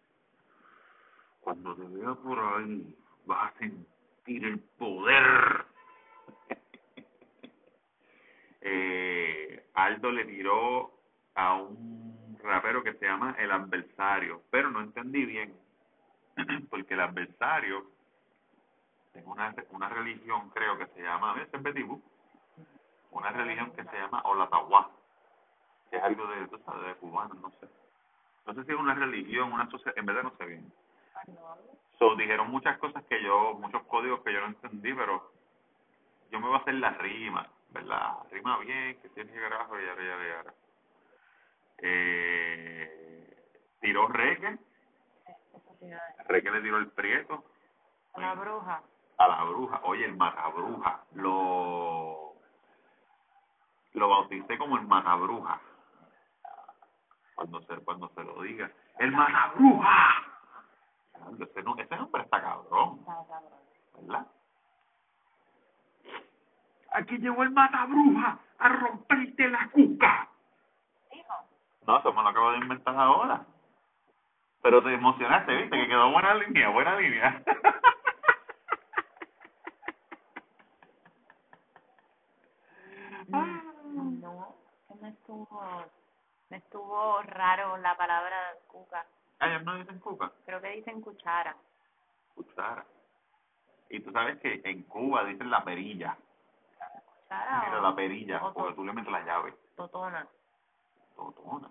cuando 1.40 1.74
te 1.74 1.82
vea 1.82 2.14
por 2.14 2.38
ahí, 2.38 2.96
vas 3.26 3.52
a 3.52 3.58
sentir 3.58 4.44
el 4.44 4.60
poder. 4.60 5.66
eh, 8.60 9.66
Aldo 9.74 10.12
le 10.12 10.24
tiró 10.26 10.92
a 11.34 11.56
un 11.56 12.38
rapero 12.44 12.84
que 12.84 12.94
se 12.94 13.06
llama 13.06 13.34
El 13.36 13.50
Adversario, 13.50 14.42
pero 14.50 14.70
no 14.70 14.82
entendí 14.82 15.24
bien, 15.24 15.52
porque 16.70 16.94
el 16.94 17.00
adversario 17.00 17.90
tiene 19.12 19.26
una, 19.26 19.52
una 19.70 19.88
religión, 19.88 20.50
creo 20.50 20.78
que 20.78 20.86
se 20.94 21.02
llama, 21.02 21.34
¿ves? 21.34 21.48
Una 23.10 23.30
religión 23.30 23.72
que 23.72 23.82
se 23.82 23.96
llama 23.96 24.22
Olatawá, 24.22 24.88
que 24.88 25.03
es 25.90 26.02
algo 26.02 26.26
de, 26.26 26.48
tú 26.48 26.58
sabes, 26.64 26.86
de 26.86 26.94
cubano, 26.96 27.34
no 27.34 27.50
sé. 27.60 27.68
No 28.46 28.54
sé 28.54 28.64
si 28.64 28.72
es 28.72 28.78
una 28.78 28.94
religión, 28.94 29.52
una 29.52 29.70
sociedad, 29.70 29.96
en 29.96 30.06
verdad 30.06 30.22
no 30.24 30.36
sé 30.36 30.44
bien. 30.46 30.72
So, 31.98 32.14
dijeron 32.16 32.50
muchas 32.50 32.76
cosas 32.78 33.04
que 33.04 33.22
yo, 33.22 33.54
muchos 33.54 33.82
códigos 33.84 34.20
que 34.20 34.32
yo 34.32 34.40
no 34.40 34.48
entendí, 34.48 34.92
pero 34.92 35.30
yo 36.30 36.40
me 36.40 36.48
voy 36.48 36.56
a 36.56 36.60
hacer 36.60 36.74
la 36.74 36.90
rima, 36.90 37.48
¿verdad? 37.70 38.18
Rima 38.30 38.58
bien, 38.58 39.00
que 39.00 39.08
tiene 39.10 39.32
que 39.32 39.40
carajo, 39.40 39.80
y 39.80 39.88
ahora, 39.88 40.04
y 40.04 40.10
ahora, 40.10 40.28
y 40.28 40.32
ahora. 40.32 40.54
Eh, 41.78 43.36
tiró 43.80 44.08
Reque. 44.08 44.58
Reque 46.28 46.50
le 46.50 46.60
tiró 46.62 46.78
el 46.78 46.88
prieto 46.88 47.44
A 48.14 48.20
la 48.20 48.34
bruja. 48.34 48.82
a 49.18 49.28
la 49.28 49.44
bruja, 49.44 49.80
oye, 49.84 50.04
el 50.06 50.16
matabruja, 50.16 51.04
lo, 51.14 52.34
lo 53.92 54.08
bauticé 54.08 54.56
como 54.58 54.76
el 54.78 54.86
matabruja, 54.86 55.60
cuando 57.34 57.60
se, 57.62 57.76
cuando 57.78 58.08
se 58.14 58.22
lo 58.24 58.42
diga, 58.42 58.70
el 58.98 59.12
matabruja, 59.12 60.22
ese, 61.40 61.62
no, 61.62 61.76
ese 61.78 61.96
nombre 61.96 62.22
está 62.22 62.40
cabrón, 62.40 62.98
Está 63.00 63.14
cabrón. 63.28 63.60
¿verdad? 64.00 64.26
Aquí 66.92 67.18
llegó 67.18 67.42
el 67.42 67.50
matabruja 67.50 68.38
a 68.58 68.68
romperte 68.68 69.48
la 69.48 69.68
cuca. 69.70 70.28
No, 71.86 71.98
eso 71.98 72.12
me 72.12 72.22
lo 72.22 72.28
acabo 72.28 72.52
de 72.52 72.58
inventar 72.58 72.96
ahora. 72.96 73.44
Pero 74.62 74.82
te 74.82 74.94
emocionaste, 74.94 75.54
viste, 75.56 75.76
que 75.76 75.88
quedó 75.88 76.10
buena 76.12 76.34
línea, 76.34 76.68
buena 76.70 76.96
línea. 76.96 77.42
Mm, 83.28 84.20
No, 84.20 84.54
que 84.88 84.94
me 85.00 85.08
estuvo, 85.08 85.84
me 86.50 86.56
estuvo 86.78 87.22
raro 87.22 87.76
la 87.76 87.96
palabra 87.96 88.36
cuca. 88.66 89.06
Ah, 89.38 89.46
ellos 89.48 89.62
no 89.62 89.76
dicen 89.76 90.00
cuca, 90.00 90.32
Creo 90.44 90.60
que 90.60 90.70
dicen 90.70 91.00
cuchara. 91.00 91.54
cuchara. 92.34 92.84
Y 93.90 94.00
tú 94.00 94.10
sabes 94.10 94.40
que 94.40 94.60
en 94.64 94.82
Cuba 94.82 95.22
dicen 95.24 95.50
la 95.50 95.62
perilla. 95.62 96.16
Cuchara 97.06 97.62
Mira 97.64 97.80
la 97.80 97.94
perilla, 97.94 98.44
o 98.44 98.52
porque 98.52 98.74
tú 98.74 98.84
le 98.84 98.92
metes 98.92 99.12
la 99.12 99.20
llave. 99.20 99.54
totona. 99.76 100.26
Totona. 101.14 101.70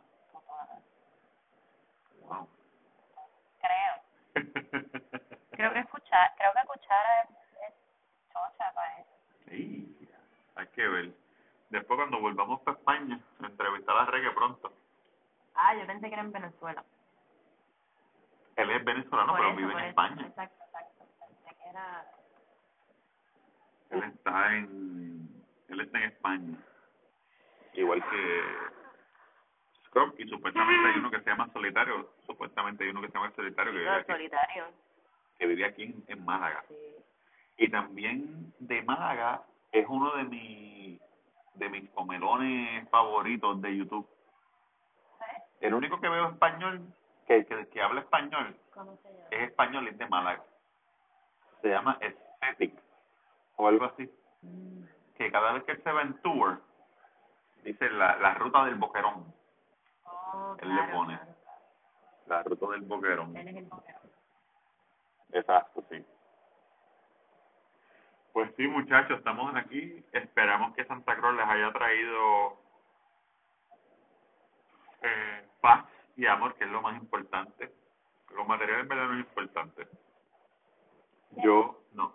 Wow. 2.21 2.47
Creo. 3.59 4.35
Creo 5.51 5.73
que 5.73 5.83
cuchara, 5.85 6.33
creo 6.37 6.51
que 6.53 6.67
cuchara 6.67 7.21
es, 7.23 7.29
es 7.67 7.73
chocha, 8.31 8.71
parece. 8.73 9.09
Sí, 9.49 10.09
hay 10.55 10.67
que 10.67 10.87
ver. 10.87 11.11
Después 11.69 11.97
cuando 11.97 12.19
volvamos 12.21 12.61
para 12.61 12.77
España, 12.77 13.19
entrevistar 13.41 13.97
a 13.97 14.05
Reggae 14.05 14.31
pronto. 14.31 14.71
Ah, 15.55 15.75
yo 15.75 15.85
pensé 15.87 16.07
que 16.07 16.13
era 16.13 16.23
en 16.23 16.31
Venezuela. 16.31 16.83
Él 18.55 18.69
es 18.69 18.83
venezolano, 18.85 19.31
Por 19.33 19.37
pero 19.39 19.49
eso, 19.49 19.57
vive 19.57 19.71
en 19.73 19.79
eso. 19.79 19.87
España. 19.89 20.27
Exacto, 20.27 20.63
exacto. 20.63 21.05
Pensé 21.19 21.55
que 21.61 21.69
era... 21.69 22.05
Él 23.91 24.03
está 24.03 24.55
en, 24.55 25.43
él 25.69 25.79
está 25.81 25.97
en 25.99 26.03
España. 26.05 26.57
Igual 27.73 28.03
que 28.09 28.43
Scrub, 29.87 30.15
y 30.19 30.27
supuestamente 30.27 30.89
hay 30.89 30.97
uno 30.99 31.11
que 31.11 31.19
se 31.21 31.29
llama 31.29 31.49
Solitario, 31.53 32.09
supuestamente 32.25 32.83
hay 32.83 32.89
uno 32.91 33.01
que 33.01 33.07
se 33.07 33.13
llama 33.13 33.31
Solitario 33.35 33.71
que 33.71 33.77
vive 33.79 33.91
aquí, 33.95 34.11
solitarios. 34.11 34.67
que 35.37 35.45
vive 35.47 35.65
aquí 35.65 35.83
en, 35.83 36.03
en 36.07 36.25
Málaga. 36.25 36.63
Sí. 36.67 36.75
Y 37.57 37.69
también 37.69 38.53
de 38.59 38.81
Málaga 38.83 39.43
es 39.71 39.85
uno 39.87 40.15
de 40.15 40.23
mis 40.25 41.01
de 41.55 41.69
mis 41.69 41.87
comelones 41.91 42.89
favoritos 42.89 43.61
de 43.61 43.77
YouTube. 43.77 44.07
El 45.63 45.73
único 45.73 45.99
que 46.01 46.09
veo 46.09 46.29
español, 46.29 46.81
que, 47.25 47.45
que, 47.45 47.67
que 47.69 47.81
habla 47.81 48.01
español, 48.01 48.55
¿Cómo 48.73 48.97
se 48.97 49.07
llama? 49.09 49.27
es 49.31 49.41
español 49.49 49.87
es 49.87 49.97
de 49.97 50.05
Málaga. 50.07 50.43
Se 51.61 51.69
llama 51.69 51.97
Aesthetic 52.01 52.73
o 53.55 53.67
algo 53.67 53.85
así. 53.85 54.09
Mm. 54.41 54.83
Que 55.17 55.31
cada 55.31 55.53
vez 55.53 55.63
que 55.63 55.71
él 55.73 55.83
se 55.83 55.91
va 55.91 56.01
en 56.01 56.13
tour, 56.21 56.61
dice 57.63 57.89
la, 57.91 58.17
la 58.17 58.33
ruta 58.33 58.65
del 58.65 58.75
boquerón. 58.75 59.33
Oh, 60.05 60.57
Él 60.59 60.75
le 60.75 60.83
pone. 60.91 61.15
claro. 61.17 61.33
La 62.27 62.43
ruta 62.43 62.67
del 62.71 62.81
boquerón. 62.81 63.37
Él 63.37 63.47
es 63.47 63.55
el 63.55 63.65
boquero. 63.65 63.99
Exacto, 65.31 65.83
sí. 65.89 66.05
Pues 68.33 68.51
sí, 68.57 68.67
muchachos, 68.67 69.19
estamos 69.19 69.55
aquí. 69.55 70.03
Esperamos 70.11 70.73
que 70.75 70.83
Santa 70.85 71.15
Cruz 71.15 71.35
les 71.35 71.47
haya 71.47 71.71
traído 71.71 72.57
eh, 75.03 75.47
paz 75.61 75.85
y 76.15 76.25
amor, 76.25 76.55
que 76.55 76.63
es 76.63 76.69
lo 76.69 76.81
más 76.81 76.95
importante. 76.97 77.71
Lo 78.31 78.45
material 78.45 78.81
en 78.81 78.87
verdad 78.87 79.05
no 79.05 79.13
es 79.13 79.19
importante. 79.19 79.87
Yo 81.37 81.83
no. 81.93 82.13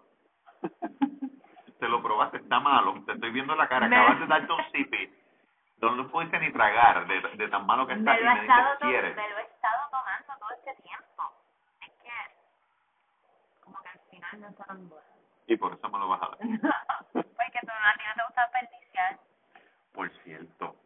Te 1.79 1.89
lo 1.89 2.03
probaste, 2.03 2.39
está 2.39 2.59
malo. 2.59 3.03
Te 3.05 3.13
estoy 3.13 3.31
viendo 3.31 3.55
la 3.55 3.69
cara. 3.69 3.87
Acabas 3.87 4.21
de 4.21 4.27
darte 4.27 4.53
un 4.53 4.71
sipi. 4.73 5.15
No 5.81 5.95
lo 5.95 6.11
pudiste 6.11 6.39
ni 6.41 6.53
tragar 6.53 7.07
de, 7.07 7.21
de 7.21 7.49
tan 7.49 7.65
malo 7.67 7.87
que 7.87 7.93
está. 7.95 8.15
Me 8.15 8.21
y 8.21 8.25
lo, 8.25 8.31
he 8.31 8.35
me 8.35 8.41
estado 8.41 8.69
lo 8.81 8.89
he 8.89 9.43
estado 9.43 9.91
tomando 9.91 10.33
todo 10.41 10.51
este 10.57 10.83
tiempo. 10.83 11.23
Es 11.81 11.93
que, 12.03 13.63
como 13.63 13.81
que 13.81 13.89
al 13.89 14.01
final 14.11 14.41
no 14.41 14.65
son 14.67 14.89
buenos. 14.89 15.09
Y 15.47 15.57
por 15.57 15.73
eso 15.73 15.89
me 15.89 15.99
lo 15.99 16.09
vas 16.09 16.23
a 16.23 16.29
dar. 16.31 16.39
Porque 17.13 17.61
tú 17.61 17.67
no, 17.67 17.89
a 17.89 17.95
ti 17.95 18.03
no 18.09 18.15
te 18.17 18.25
gusta 18.27 18.43
desperdiciar. 18.43 19.19
Por 19.93 20.11
cierto, 20.25 20.77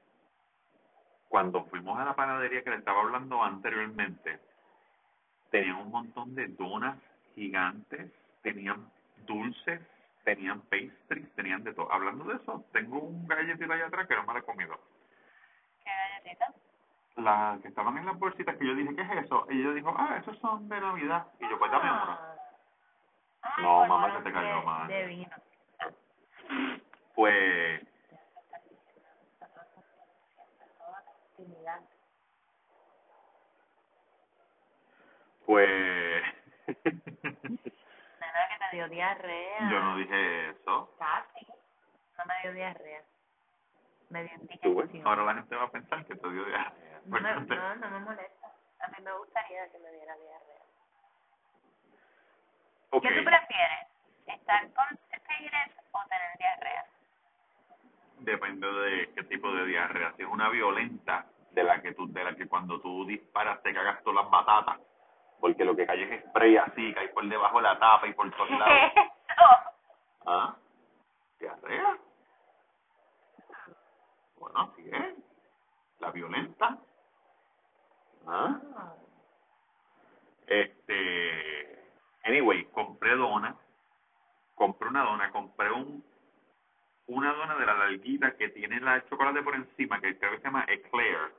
cuando 1.32 1.64
fuimos 1.64 1.98
a 1.98 2.04
la 2.04 2.14
panadería 2.14 2.62
que 2.62 2.68
le 2.68 2.76
estaba 2.76 3.00
hablando 3.00 3.42
anteriormente, 3.42 4.38
tenían 5.50 5.76
un 5.76 5.90
montón 5.90 6.34
de 6.34 6.46
donas 6.48 6.98
gigantes, 7.34 8.12
tenían 8.42 8.86
dulces, 9.24 9.80
tenían 10.24 10.60
pastries, 10.60 11.34
tenían 11.34 11.64
de 11.64 11.72
todo. 11.72 11.90
Hablando 11.90 12.24
de 12.24 12.36
eso, 12.36 12.66
tengo 12.72 12.98
un 12.98 13.26
galletito 13.26 13.72
allá 13.72 13.86
atrás 13.86 14.06
que 14.06 14.14
no 14.14 14.24
me 14.24 14.34
lo 14.34 14.38
he 14.40 14.42
comido. 14.42 14.78
¿Qué 15.82 15.90
galletita? 15.90 16.52
Las 17.16 17.62
que 17.62 17.68
estaban 17.68 17.96
en 17.96 18.04
las 18.04 18.18
bolsitas 18.18 18.54
que 18.58 18.66
yo 18.66 18.74
dije, 18.74 18.94
¿qué 18.94 19.00
es 19.00 19.24
eso? 19.24 19.46
Y 19.48 19.62
ella 19.62 19.72
dijo, 19.72 19.94
ah, 19.96 20.18
esos 20.20 20.38
son 20.38 20.68
de 20.68 20.78
Navidad. 20.78 21.28
Y 21.40 21.48
yo, 21.48 21.58
pues 21.58 21.70
dame 21.70 21.90
uno. 21.90 22.10
Ah. 22.10 22.36
Ay, 23.40 23.64
No, 23.64 23.78
por 23.78 23.88
mamá, 23.88 24.18
se 24.18 24.22
te 24.22 24.32
cayó 24.34 24.62
mal. 24.64 24.86
De 24.86 25.06
vino. 25.06 25.36
Pues, 27.14 27.91
Pues, 35.44 35.68
Nena, 36.84 38.48
que 38.48 38.58
te 38.70 38.76
dio 38.76 38.88
diarrea. 38.88 39.70
yo 39.70 39.80
no 39.80 39.96
dije 39.96 40.50
eso. 40.50 40.94
Casi. 40.98 41.46
No 42.18 42.24
me 42.26 42.34
dio 42.42 42.52
diarrea. 42.52 43.02
Me 44.10 44.22
dio 44.24 44.34
indigestión. 44.40 45.06
ahora 45.06 45.24
la 45.24 45.34
gente 45.34 45.56
va 45.56 45.64
a 45.64 45.70
pensar 45.70 46.04
que 46.06 46.14
te 46.14 46.30
dio 46.30 46.44
diarrea. 46.44 47.00
No, 47.06 47.20
me, 47.20 47.34
no, 47.34 47.74
no 47.76 47.90
me 47.90 47.98
molesta. 48.00 48.46
A 48.80 48.88
mí 48.88 48.96
me 49.02 49.12
gustaría 49.18 49.68
que 49.70 49.78
me 49.78 49.90
diera 49.90 50.14
diarrea. 50.16 50.62
Ok. 52.90 53.02
¿Qué 53.02 53.08
tú 53.18 53.24
prefieres? 53.24 53.88
¿Estar 54.26 54.72
constipated 54.72 55.72
o 55.92 56.04
tener 56.08 56.38
diarrea? 56.38 56.86
Depende 58.20 58.66
de 58.72 59.12
qué 59.14 59.22
tipo 59.24 59.52
de 59.52 59.66
diarrea. 59.66 60.12
Si 60.16 60.22
es 60.22 60.28
una 60.28 60.48
violenta, 60.50 61.26
de 61.52 61.64
la 61.64 61.80
que 61.80 61.92
tú, 61.92 62.10
de 62.12 62.24
la 62.24 62.34
que 62.34 62.48
cuando 62.48 62.80
tú 62.80 63.04
disparas 63.06 63.62
te 63.62 63.72
cagas 63.74 64.02
todas 64.02 64.24
las 64.24 64.30
batatas, 64.30 64.80
porque 65.40 65.64
lo 65.64 65.76
que 65.76 65.86
cae 65.86 66.02
es 66.02 66.24
spray 66.26 66.56
así, 66.56 66.92
cae 66.94 67.08
por 67.08 67.26
debajo 67.28 67.58
de 67.58 67.62
la 67.64 67.78
tapa 67.78 68.06
y 68.06 68.14
por 68.14 68.30
todos 68.30 68.50
lados. 68.58 68.92
¿Ah? 70.26 70.56
¿Diarrea? 71.38 71.98
Bueno, 74.36 74.60
así 74.60 74.88
es. 74.90 75.14
La 75.98 76.10
violenta. 76.10 76.78
¿Ah? 78.26 78.60
Este, 80.46 81.84
anyway, 82.24 82.64
compré 82.66 83.16
dona, 83.16 83.56
compré 84.54 84.88
una 84.88 85.04
dona, 85.04 85.30
compré 85.30 85.72
un 85.72 86.04
una 87.06 87.32
dona 87.34 87.56
de 87.56 87.66
la 87.66 87.74
larguita 87.74 88.36
que 88.36 88.48
tiene 88.50 88.80
la 88.80 89.04
chocolate 89.06 89.42
por 89.42 89.54
encima, 89.54 90.00
que 90.00 90.16
creo 90.18 90.32
que 90.32 90.38
se 90.38 90.44
llama 90.44 90.64
Eclair. 90.68 91.32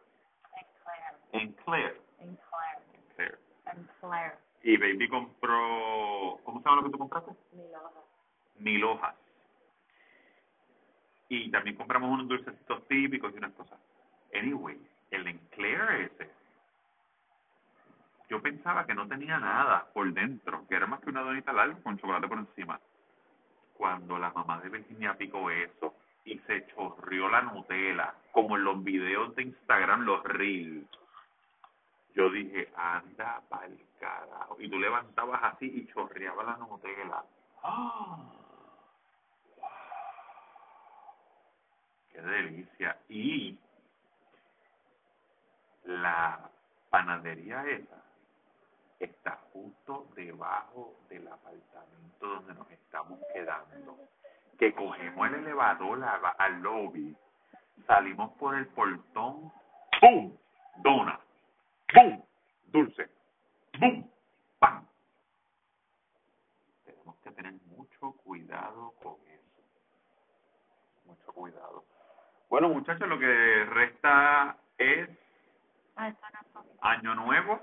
Eclair. 1.33 1.99
Eclair. 2.19 3.39
Eclair. 3.65 4.33
Y 4.63 4.77
Baby 4.77 5.09
compró, 5.09 6.39
¿cómo 6.43 6.59
se 6.59 6.65
llama 6.65 6.77
lo 6.77 6.83
que 6.83 6.91
tú 6.91 6.97
compraste? 6.97 7.31
Mil 8.59 8.83
hojas. 8.85 9.15
Y 11.27 11.51
también 11.51 11.75
compramos 11.75 12.11
unos 12.11 12.27
dulcecitos 12.27 12.87
típicos 12.87 13.33
y 13.33 13.37
unas 13.37 13.51
cosas. 13.53 13.79
Anyway, 14.33 14.79
el 15.11 15.27
Eclair 15.27 16.11
ese, 16.11 16.29
yo 18.29 18.41
pensaba 18.41 18.85
que 18.85 18.93
no 18.93 19.07
tenía 19.07 19.37
nada 19.37 19.87
por 19.93 20.11
dentro, 20.13 20.65
que 20.67 20.75
era 20.75 20.87
más 20.87 21.01
que 21.01 21.09
una 21.09 21.21
donita 21.21 21.51
larga 21.51 21.77
con 21.83 21.97
chocolate 21.97 22.27
por 22.27 22.37
encima. 22.37 22.79
Cuando 23.75 24.17
la 24.17 24.31
mamá 24.31 24.61
de 24.61 24.69
Virginia 24.69 25.17
picó 25.17 25.49
eso 25.49 25.93
y 26.25 26.39
se 26.39 26.65
chorrió 26.67 27.27
la 27.27 27.41
Nutella, 27.41 28.13
como 28.31 28.55
en 28.55 28.63
los 28.63 28.83
videos 28.83 29.35
de 29.35 29.43
Instagram, 29.43 30.01
los 30.05 30.23
reels, 30.23 30.87
yo 32.13 32.29
dije, 32.29 32.71
anda 32.75 33.41
pa'l 33.49 33.77
carajo. 33.99 34.57
Y 34.59 34.69
tú 34.69 34.79
levantabas 34.79 35.43
así 35.43 35.65
y 35.65 35.87
chorreaba 35.91 36.43
la 36.43 36.57
Nutella. 36.57 37.23
¡Ah! 37.63 38.17
¡Wow! 39.57 39.67
¡Qué 42.11 42.21
delicia! 42.21 42.97
Y 43.09 43.57
la 45.85 46.49
panadería 46.89 47.65
esa 47.67 48.03
está 48.99 49.39
justo 49.51 50.07
debajo 50.15 50.95
del 51.09 51.27
apartamento 51.27 52.27
donde 52.27 52.53
nos 52.53 52.69
estamos 52.71 53.19
quedando. 53.33 53.97
Que 54.59 54.73
cogemos 54.73 55.27
el 55.29 55.35
elevador 55.35 56.03
al 56.37 56.61
lobby, 56.61 57.15
salimos 57.87 58.31
por 58.33 58.55
el 58.55 58.67
portón, 58.67 59.51
¡pum! 59.99 60.37
Dona, 60.77 61.19
¡pum! 61.93 62.23
Dulce, 62.65 63.09
¡pum! 63.79 64.09
¡Pam! 64.59 64.87
Tenemos 66.85 67.15
que 67.17 67.31
tener 67.31 67.53
mucho 67.67 68.11
cuidado 68.23 68.93
con 69.01 69.15
eso. 69.27 69.61
Mucho 71.05 71.31
cuidado. 71.33 71.85
Bueno, 72.49 72.69
muchachos, 72.69 73.07
lo 73.07 73.17
que 73.19 73.65
resta 73.65 74.57
es 74.77 75.09
Ah. 75.95 76.11
Año 76.81 77.15
Nuevo. 77.15 77.61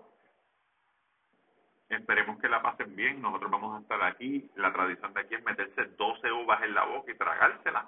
Esperemos 1.88 2.38
que 2.38 2.48
la 2.48 2.62
pasen 2.62 2.94
bien. 2.94 3.20
Nosotros 3.20 3.50
vamos 3.50 3.76
a 3.76 3.82
estar 3.82 4.02
aquí. 4.04 4.48
La 4.54 4.72
tradición 4.72 5.12
de 5.12 5.20
aquí 5.20 5.34
es 5.34 5.44
meterse 5.44 5.84
12 5.96 6.30
uvas 6.32 6.62
en 6.62 6.74
la 6.74 6.84
boca 6.84 7.10
y 7.10 7.16
tragárselas. 7.16 7.86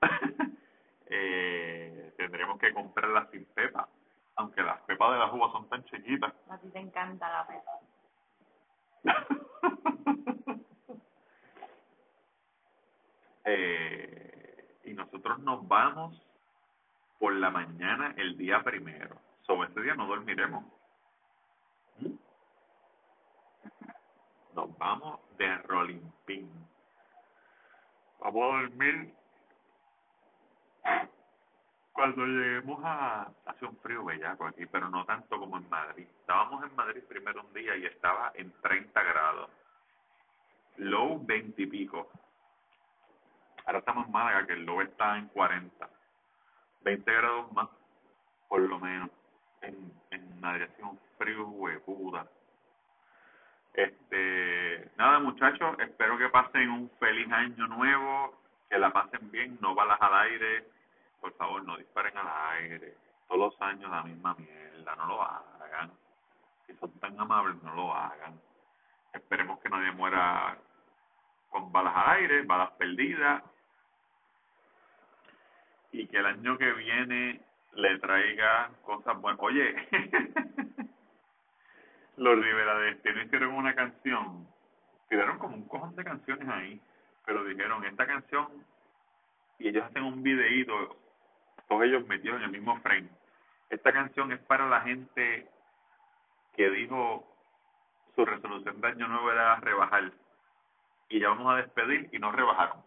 eh, 1.06 2.14
tendremos 2.16 2.58
que 2.58 2.72
comprarlas 2.72 3.30
sin 3.30 3.44
pepa. 3.46 3.88
Aunque 4.36 4.62
las 4.62 4.80
pepas 4.82 5.12
de 5.12 5.18
las 5.18 5.32
uvas 5.32 5.52
son 5.52 5.68
tan 5.68 5.84
chiquitas. 5.84 6.34
A 6.50 6.58
ti 6.58 6.68
te 6.70 6.80
encanta 6.80 7.30
la 7.30 7.46
pepa. 7.46 7.78
eh, 13.44 14.78
y 14.84 14.94
nosotros 14.94 15.38
nos 15.40 15.68
vamos 15.68 16.20
por 17.18 17.34
la 17.34 17.50
mañana 17.50 18.14
el 18.16 18.36
día 18.36 18.62
primero. 18.62 19.16
Sobre 19.42 19.68
ese 19.70 19.82
día 19.82 19.94
no 19.94 20.06
dormiremos. 20.06 20.64
¿Mm? 21.98 22.14
Nos 24.54 24.78
vamos 24.78 25.20
de 25.36 25.58
Rolling 25.58 26.10
Pin. 26.24 26.48
Vamos 28.20 28.42
a 28.42 28.62
dormir 28.62 29.12
cuando 31.94 32.26
lleguemos 32.26 32.80
a... 32.84 33.30
Hace 33.46 33.64
un 33.64 33.76
frío 33.78 34.04
bellaco 34.04 34.46
aquí, 34.46 34.66
pero 34.66 34.90
no 34.90 35.04
tanto 35.06 35.38
como 35.38 35.56
en 35.56 35.68
Madrid. 35.70 36.06
Estábamos 36.20 36.64
en 36.64 36.74
Madrid 36.74 37.02
primero 37.08 37.42
un 37.42 37.52
día 37.54 37.76
y 37.76 37.86
estaba 37.86 38.32
en 38.34 38.52
30 38.60 39.02
grados. 39.02 39.50
low 40.76 41.24
20 41.24 41.62
y 41.62 41.66
pico. 41.66 42.10
Ahora 43.64 43.78
estamos 43.78 44.06
en 44.06 44.12
Málaga, 44.12 44.46
que 44.46 44.54
el 44.54 44.66
low 44.66 44.80
está 44.82 45.16
en 45.16 45.28
40. 45.28 45.88
20 46.82 47.12
grados 47.12 47.52
más, 47.52 47.68
por 48.48 48.60
lo 48.60 48.78
menos. 48.80 49.10
En, 49.62 49.92
en 50.10 50.40
Madrid 50.40 50.66
ha 50.82 50.86
un 50.86 50.98
frío 51.16 51.46
huepuda. 51.46 52.26
Este, 53.72 54.90
nada 54.96 55.20
muchachos, 55.20 55.76
espero 55.78 56.18
que 56.18 56.28
pasen 56.28 56.70
un 56.70 56.90
feliz 56.98 57.30
año 57.32 57.66
nuevo, 57.68 58.34
que 58.68 58.78
la 58.78 58.92
pasen 58.92 59.30
bien, 59.30 59.58
no 59.60 59.74
balas 59.74 60.00
al 60.00 60.14
aire, 60.14 60.73
por 61.24 61.32
favor 61.38 61.64
no 61.64 61.78
disparen 61.78 62.14
al 62.18 62.28
aire, 62.58 62.98
todos 63.26 63.40
los 63.40 63.62
años 63.62 63.90
la 63.90 64.02
misma 64.02 64.34
mierda, 64.34 64.94
no 64.94 65.06
lo 65.06 65.22
hagan, 65.22 65.90
si 66.66 66.74
son 66.74 66.90
tan 67.00 67.18
amables 67.18 67.62
no 67.62 67.74
lo 67.74 67.94
hagan, 67.94 68.38
esperemos 69.10 69.58
que 69.60 69.70
nadie 69.70 69.90
muera 69.92 70.58
con 71.48 71.72
balas 71.72 71.96
al 71.96 72.16
aire, 72.18 72.42
balas 72.42 72.72
perdidas, 72.72 73.42
y 75.92 76.06
que 76.08 76.18
el 76.18 76.26
año 76.26 76.58
que 76.58 76.70
viene 76.72 77.40
le 77.72 77.98
traiga 78.00 78.68
cosas 78.82 79.18
buenas. 79.18 79.40
Oye, 79.40 79.74
los 82.18 82.38
Rivera 82.38 82.78
de 82.80 82.86
Destino 82.86 83.22
hicieron 83.22 83.54
una 83.54 83.74
canción, 83.74 84.46
tiraron 85.08 85.38
como 85.38 85.56
un 85.56 85.68
cojón 85.68 85.96
de 85.96 86.04
canciones 86.04 86.46
ahí, 86.50 86.78
pero 87.24 87.44
dijeron, 87.44 87.82
esta 87.86 88.06
canción, 88.06 88.46
y 89.58 89.68
ellos 89.68 89.86
hacen 89.86 90.02
un 90.02 90.22
videíto, 90.22 90.98
todos 91.68 91.82
ellos 91.82 92.06
metidos 92.06 92.38
en 92.38 92.44
el 92.44 92.50
mismo 92.50 92.78
frame. 92.80 93.08
Esta 93.70 93.92
canción 93.92 94.32
es 94.32 94.40
para 94.40 94.68
la 94.68 94.80
gente 94.82 95.48
que 96.54 96.70
dijo 96.70 97.26
su 98.14 98.24
resolución 98.24 98.80
de 98.80 98.88
año 98.88 99.08
nuevo 99.08 99.32
era 99.32 99.56
rebajar, 99.56 100.12
y 101.08 101.20
ya 101.20 101.28
vamos 101.28 101.52
a 101.52 101.56
despedir 101.56 102.08
y 102.12 102.18
no 102.18 102.32
rebajaron. 102.32 102.78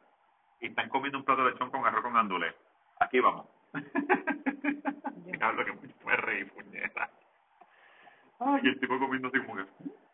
Y 0.59 0.67
están 0.67 0.89
comiendo 0.89 1.19
un 1.19 1.25
plato 1.25 1.43
de 1.43 1.51
lechón 1.51 1.69
con 1.69 1.85
arroz 1.85 2.01
con 2.01 2.17
andulé. 2.17 2.55
Aquí 2.99 3.19
vamos. 3.19 3.45
Hablo 5.41 5.65
que 5.65 5.73
me 6.05 6.15
reí, 6.15 6.45
puñeta. 6.45 7.09
Ay, 8.39 8.61
el 8.63 8.79
tipo 8.79 8.97
comiendo 8.99 9.31
como 9.31 9.55
que, 9.55 9.65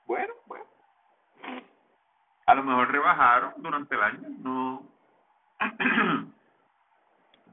bueno, 0.05 0.33
bueno. 0.47 0.65
A 2.45 2.55
lo 2.55 2.63
mejor 2.63 2.91
rebajaron 2.91 3.53
durante 3.57 3.95
el 3.95 4.01
año, 4.01 4.29
no. 4.39 4.83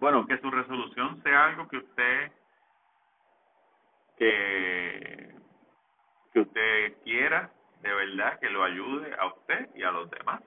bueno, 0.01 0.27
que 0.27 0.39
su 0.39 0.51
resolución 0.51 1.23
sea 1.23 1.47
algo 1.47 1.69
que 1.69 1.77
usted 1.79 2.33
que 4.19 5.35
que 6.33 6.41
usted 6.41 7.03
quiera 7.05 7.51
de 7.83 7.93
verdad 7.93 8.39
que 8.39 8.51
lo 8.51 8.63
ayude 8.63 9.15
a 9.19 9.27
usted 9.27 9.75
y 9.75 9.83
a 9.83 9.91
los 9.91 10.11
demás 10.11 10.43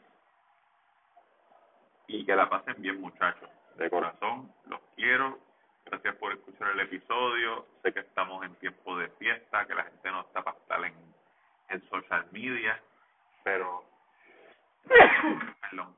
y 2.07 2.25
que 2.25 2.35
la 2.35 2.49
pasen 2.49 2.81
bien 2.81 3.01
muchachos 3.01 3.49
de 3.77 3.89
corazón 3.89 4.51
los 4.67 4.79
quiero 4.95 5.39
Gracias 5.85 6.15
por 6.15 6.33
escuchar 6.33 6.71
el 6.71 6.79
episodio. 6.79 7.65
Sé 7.81 7.93
que 7.93 7.99
estamos 7.99 8.43
en 8.45 8.55
tiempo 8.55 8.97
de 8.97 9.09
fiesta, 9.09 9.65
que 9.67 9.75
la 9.75 9.83
gente 9.83 10.11
no 10.11 10.21
está 10.21 10.43
para 10.43 10.57
estar 10.57 10.83
en, 10.85 10.93
en 11.69 11.89
social 11.89 12.25
media, 12.31 12.81
pero. 13.43 13.83
perdón. 15.61 15.95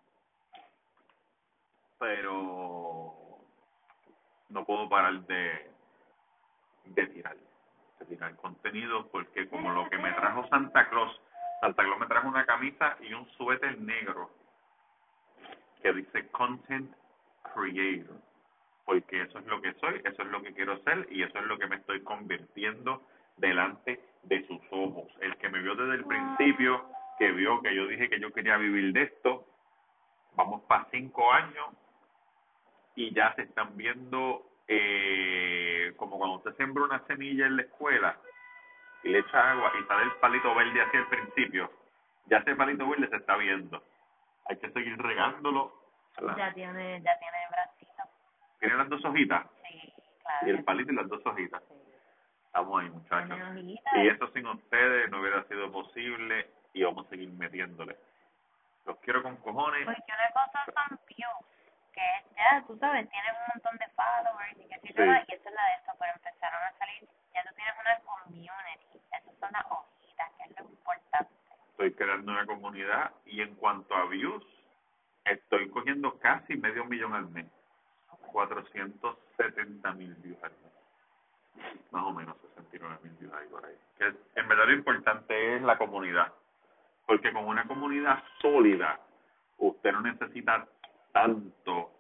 Pero. 2.00 2.95
No 4.50 4.66
puedo 4.66 4.88
parar 4.90 5.22
de. 5.26 5.70
de 6.86 7.08
tirar. 7.08 7.36
De 8.00 8.06
tirar 8.06 8.36
contenido, 8.36 9.08
porque 9.08 9.48
como 9.50 9.72
lo 9.72 9.90
que 9.90 9.98
me 9.98 10.12
trajo 10.14 10.48
Santa 10.50 10.90
Claus. 10.90 11.22
Santa 11.62 11.84
Claus 11.84 12.00
me 12.00 12.08
trajo 12.08 12.28
una 12.28 12.46
camisa 12.46 12.98
y 13.02 13.14
un 13.14 13.28
suéter 13.32 13.80
negro 13.80 14.30
que 15.82 15.94
dice 15.94 16.28
Content 16.30 16.94
Creator 17.54 18.20
porque 18.86 19.24
eso 19.24 19.40
es 19.40 19.46
lo 19.48 19.62
que 19.62 19.74
soy, 19.74 20.00
eso 20.04 20.22
es 20.22 20.28
lo 20.30 20.42
que 20.42 20.54
quiero 20.54 20.78
ser 20.84 21.08
y 21.12 21.24
eso 21.24 21.38
es 21.40 21.46
lo 21.46 21.58
que 21.58 21.68
me 21.68 21.78
estoy 21.78 22.02
convirtiendo 22.02 23.02
delante 23.38 24.00
de 24.24 24.46
sus 24.48 24.62
ojos. 24.72 25.12
El 25.20 25.36
que 25.38 25.50
me 25.50 25.60
vio 25.60 25.76
desde 25.76 25.96
el 25.96 26.06
principio, 26.06 26.86
que 27.18 27.32
vio 27.32 27.62
que 27.62 27.76
yo 27.76 27.88
dije 27.88 28.10
que 28.10 28.20
yo 28.20 28.32
quería 28.32 28.58
vivir 28.58 28.94
de 28.94 29.04
esto, 29.04 29.46
vamos 30.36 30.62
para 30.64 30.88
cinco 30.92 31.32
años 31.34 31.66
y 32.96 33.14
ya 33.14 33.34
se 33.36 33.44
están 33.44 33.76
viendo 33.78 34.44
eh, 34.68 35.94
como 35.98 36.18
cuando 36.18 36.38
usted 36.38 36.56
siembra 36.56 36.86
una 36.86 37.06
semilla 37.06 37.46
en 37.46 37.58
la 37.58 37.62
escuela 37.64 38.18
y 39.04 39.10
le 39.10 39.20
echa 39.20 39.52
agua 39.52 39.72
y 39.80 39.84
sale 39.86 40.04
el 40.04 40.12
palito 40.14 40.56
verde 40.56 40.82
hacia 40.82 41.00
el 41.00 41.08
principio, 41.08 41.72
ya 42.26 42.38
ese 42.38 42.56
palito 42.56 42.88
verde 42.88 43.08
se 43.10 43.18
está 43.18 43.36
viendo. 43.38 43.84
Hay 44.48 44.58
que 44.58 44.72
seguir 44.72 44.98
regándolo. 44.98 45.74
Ya 46.38 46.54
tiene, 46.54 47.02
ya 47.02 47.20
tiene 47.20 47.38
¿Tiene 48.60 48.78
las 48.78 48.90
dos 48.90 49.06
hojitas? 49.06 49.46
Sí, 49.70 49.94
claro. 50.22 50.48
Y 50.48 50.50
el 50.50 50.64
palito 50.64 50.92
y 50.92 50.96
las 50.96 51.08
dos 51.08 51.24
hojitas. 51.26 51.62
Estamos 52.48 52.82
ahí, 52.82 52.90
muchachos. 52.90 53.38
Y 53.96 54.08
eso 54.08 54.28
sin 54.32 54.48
ustedes 54.48 55.12
no 55.12 55.20
hubiera 55.20 55.44
sido 55.44 55.72
posible 55.72 56.50
y 56.74 56.84
vamos 56.84 57.06
a 57.06 57.10
seguir 57.10 57.30
metiéndole. 57.30 57.96
Los 58.86 58.98
quiero 59.00 59.22
con 59.22 59.36
cojones. 59.38 59.86
Porque 59.86 60.02
una 60.08 60.30
cosa 60.32 60.66
son 60.66 61.00
views, 61.08 61.45
que 61.96 62.36
ya, 62.36 62.64
tú 62.68 62.78
sabes, 62.78 63.10
tienes 63.10 63.32
un 63.32 63.48
montón 63.56 63.78
de 63.80 63.88
followers 63.96 64.60
y 64.60 64.68
que 64.68 64.80
sí. 64.82 64.94
y 64.96 65.34
esa 65.34 65.50
es 65.50 65.56
la 65.56 65.66
de 65.66 65.74
esto, 65.80 65.92
pero 65.98 66.12
empezaron 66.14 66.62
a 66.64 66.78
salir, 66.78 67.08
ya 67.34 67.44
tú 67.44 67.56
tienes 67.56 67.74
una 67.80 68.00
community, 68.04 69.00
esas 69.12 69.36
son 69.40 69.50
las 69.52 69.66
hojitas, 69.72 70.32
que 70.38 70.44
es 70.44 70.60
lo 70.60 70.70
importante. 70.70 71.32
Estoy 71.72 71.94
creando 71.94 72.32
una 72.32 72.46
comunidad 72.46 73.12
y 73.26 73.42
en 73.42 73.56
cuanto 73.56 73.96
a 73.96 74.06
views, 74.08 74.46
estoy 75.24 75.70
cogiendo 75.70 76.20
casi 76.20 76.58
medio 76.58 76.86
millón 76.86 77.14
al 77.14 77.28
mes. 77.30 77.48
470 78.32 79.94
mil 79.94 80.14
views 80.16 80.44
al 80.44 80.52
Más 81.92 82.04
o 82.04 82.12
menos 82.12 82.36
69 82.56 83.00
mil 83.04 83.14
views 83.14 83.34
ahí 83.34 83.48
por 83.48 83.66
ahí. 83.66 83.76
Que 83.98 84.14
en 84.40 84.48
verdad 84.48 84.66
lo 84.66 84.74
importante 84.74 85.56
es 85.56 85.62
la 85.62 85.78
comunidad. 85.78 86.34
Porque 87.06 87.32
con 87.32 87.46
una 87.46 87.66
comunidad 87.66 88.24
sólida, 88.42 89.00
usted 89.58 89.92
no 89.94 90.02
necesita 90.02 90.68
tanto 91.16 91.92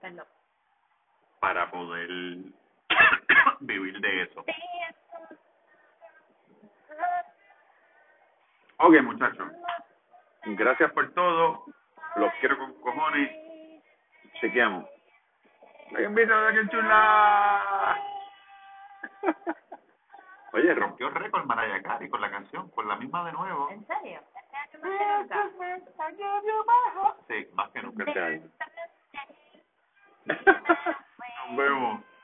para 1.39 1.71
poder 1.71 2.09
vivir 3.61 3.99
de 4.01 4.23
eso. 4.23 4.43
Ok, 8.77 9.01
muchachos. 9.03 9.47
Gracias 10.43 10.91
por 10.91 11.13
todo. 11.13 11.63
Los 12.17 12.33
quiero 12.41 12.57
con 12.57 12.73
cojones. 12.81 13.31
Chequeamos. 14.41 14.85
¡Invita 15.97 16.47
a 16.47 16.51
que 16.51 16.67
chula! 16.67 17.97
Oye, 20.51 20.73
rompió 20.73 21.09
récord 21.09 21.45
Mariah 21.45 21.81
Carey 21.81 22.09
con 22.09 22.19
la 22.19 22.31
canción, 22.31 22.69
con 22.71 22.87
la 22.87 22.97
misma 22.97 23.25
de 23.25 23.31
nuevo. 23.31 23.69
¿En 23.69 23.87
serio? 23.87 24.21
Sí, 27.27 27.47
más 27.53 27.69
que 27.71 27.81
nunca 27.81 28.03
este 28.03 28.21
año. 28.21 28.49
Nos 31.47 31.57
vemos. 31.57 32.14